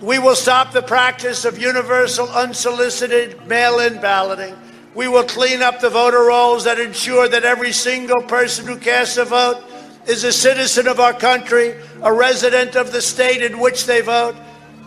[0.00, 4.54] We will stop the practice of universal unsolicited mail-in balloting.
[4.94, 9.16] We will clean up the voter rolls that ensure that every single person who casts
[9.16, 9.60] a vote
[10.06, 14.36] is a citizen of our country, a resident of the state in which they vote,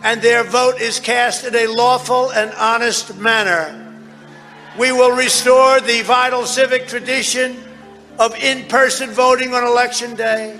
[0.02, 3.84] and their vote is cast in a lawful and honest manner.
[4.78, 7.56] We will restore the vital civic tradition
[8.18, 10.58] of in person voting on election day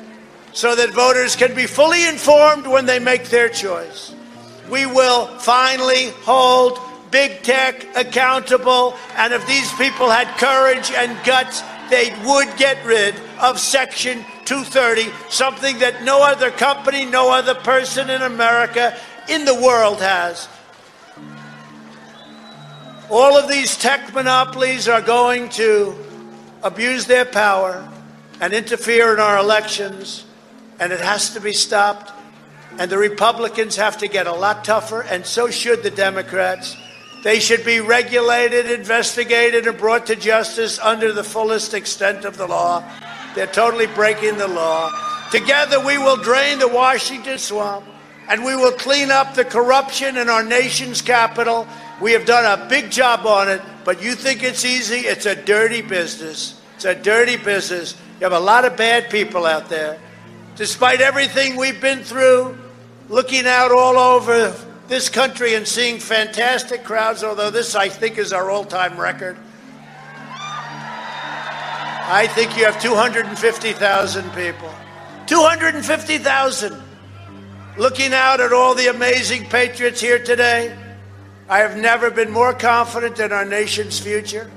[0.53, 4.12] so that voters can be fully informed when they make their choice.
[4.69, 6.81] We will finally hold
[7.12, 13.14] big tech accountable, and if these people had courage and guts, they would get rid
[13.41, 18.99] of Section 230, something that no other company, no other person in America,
[19.29, 20.49] in the world has.
[23.11, 25.96] All of these tech monopolies are going to
[26.62, 27.88] abuse their power
[28.38, 30.26] and interfere in our elections,
[30.78, 32.12] and it has to be stopped.
[32.78, 36.76] And the Republicans have to get a lot tougher, and so should the Democrats.
[37.24, 42.46] They should be regulated, investigated, and brought to justice under the fullest extent of the
[42.46, 42.84] law.
[43.34, 44.92] They're totally breaking the law.
[45.30, 47.86] Together, we will drain the Washington swamp
[48.28, 51.66] and we will clean up the corruption in our nation's capital.
[52.01, 55.01] We have done a big job on it, but you think it's easy?
[55.01, 56.61] It's a dirty business.
[56.76, 57.96] It's a dirty business.
[58.20, 59.99] You have a lot of bad people out there.
[60.55, 62.57] Despite everything we've been through,
[63.09, 64.55] looking out all over
[64.86, 69.36] this country and seeing fantastic crowds, although this, I think, is our all time record.
[72.11, 74.72] I think you have 250,000 people.
[75.26, 76.82] 250,000
[77.76, 80.76] looking out at all the amazing patriots here today.
[81.51, 84.51] I have never been more confident in our nation's future.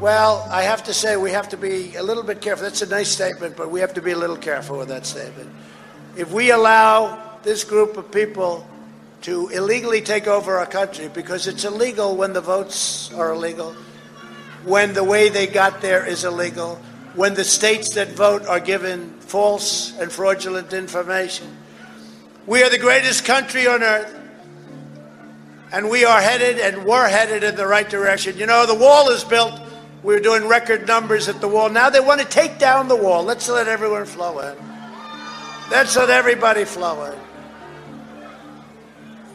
[0.00, 2.62] Well, I have to say, we have to be a little bit careful.
[2.62, 5.50] That's a nice statement, but we have to be a little careful with that statement.
[6.16, 8.64] If we allow this group of people
[9.22, 13.72] to illegally take over our country, because it's illegal when the votes are illegal,
[14.64, 16.76] when the way they got there is illegal,
[17.14, 21.56] when the states that vote are given false and fraudulent information.
[22.46, 24.21] We are the greatest country on earth,
[25.72, 28.36] and we are headed and we're headed in the right direction.
[28.36, 29.58] You know, the wall is built.
[30.02, 31.70] We're doing record numbers at the wall.
[31.70, 33.24] Now they want to take down the wall.
[33.24, 34.56] Let's let everyone flow in.
[35.70, 37.18] Let's let everybody flow in.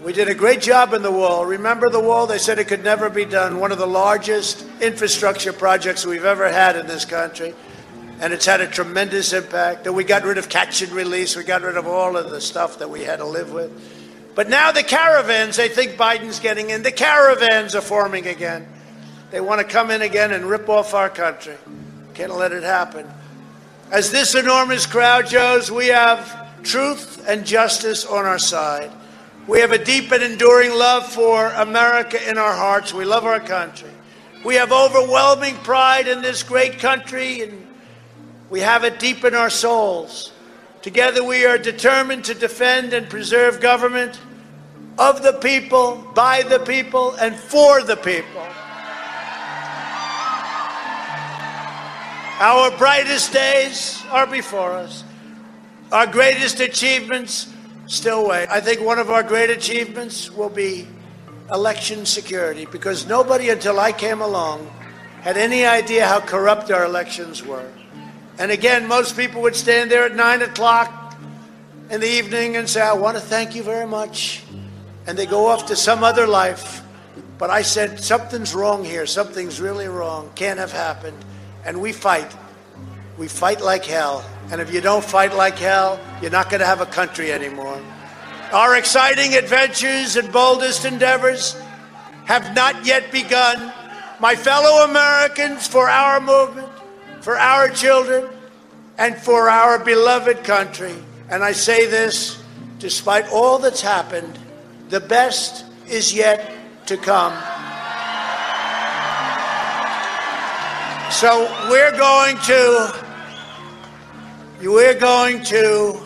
[0.03, 1.45] We did a great job in the wall.
[1.45, 2.27] Remember the wall?
[2.27, 3.59] They said it could never be done.
[3.59, 7.55] One of the largest infrastructure projects we've ever had in this country.
[8.19, 9.87] And it's had a tremendous impact.
[9.87, 11.35] And we got rid of catch and release.
[11.35, 13.96] We got rid of all of the stuff that we had to live with.
[14.37, 16.83] But now the caravans, they think Biden's getting in.
[16.83, 18.67] The caravans are forming again.
[19.31, 21.55] They want to come in again and rip off our country.
[22.13, 23.07] Can't let it happen.
[23.89, 28.91] As this enormous crowd shows, we have truth and justice on our side.
[29.47, 32.93] We have a deep and enduring love for America in our hearts.
[32.93, 33.89] We love our country.
[34.45, 37.65] We have overwhelming pride in this great country, and
[38.51, 40.31] we have it deep in our souls.
[40.83, 44.21] Together, we are determined to defend and preserve government
[44.97, 48.41] of the people, by the people, and for the people.
[52.39, 55.03] Our brightest days are before us.
[55.91, 57.51] Our greatest achievements
[57.87, 58.47] still wait.
[58.49, 60.87] I think one of our great achievements will be
[61.51, 64.69] election security because nobody until I came along
[65.21, 67.71] had any idea how corrupt our elections were.
[68.37, 71.15] And again, most people would stand there at nine o'clock
[71.89, 74.43] in the evening and say, I want to thank you very much.
[75.07, 76.83] And they go off to some other life.
[77.37, 79.05] But I said, something's wrong here.
[79.05, 80.31] Something's really wrong.
[80.35, 81.17] Can't have happened.
[81.65, 82.35] And we fight.
[83.17, 84.23] We fight like hell.
[84.51, 87.81] And if you don't fight like hell, you're not going to have a country anymore.
[88.51, 91.59] Our exciting adventures and boldest endeavors
[92.25, 93.73] have not yet begun.
[94.19, 96.69] My fellow Americans, for our movement,
[97.21, 98.27] for our children,
[98.97, 100.95] and for our beloved country.
[101.29, 102.41] And I say this
[102.79, 104.37] despite all that's happened,
[104.89, 106.51] the best is yet
[106.87, 107.33] to come.
[111.11, 113.05] So we're going to
[114.61, 115.99] we're going to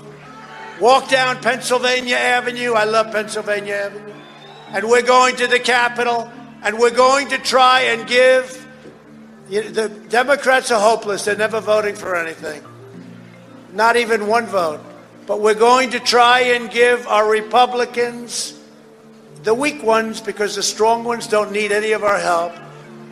[0.80, 2.74] walk down Pennsylvania Avenue.
[2.74, 4.14] I love Pennsylvania Avenue.
[4.70, 6.32] And we're going to the Capitol
[6.64, 8.58] and we're going to try and give
[9.50, 11.26] the Democrats are hopeless.
[11.26, 12.64] They're never voting for anything.
[13.74, 14.80] Not even one vote.
[15.28, 18.61] But we're going to try and give our Republicans
[19.44, 22.54] the weak ones because the strong ones don't need any of our help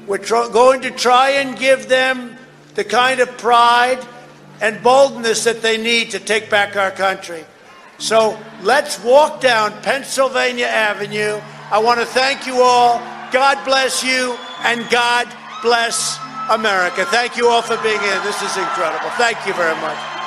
[0.10, 2.36] we're tr- going to try and give them
[2.74, 4.00] the kind of pride
[4.60, 7.46] and boldness that they need to take back our country.
[8.00, 11.40] So let's walk down Pennsylvania Avenue.
[11.70, 12.98] I want to thank you all.
[13.32, 15.28] God bless you and God
[15.62, 16.18] bless
[16.50, 17.06] America.
[17.06, 18.20] Thank you all for being here.
[18.24, 19.12] This is incredible.
[19.12, 20.19] Thank you very much.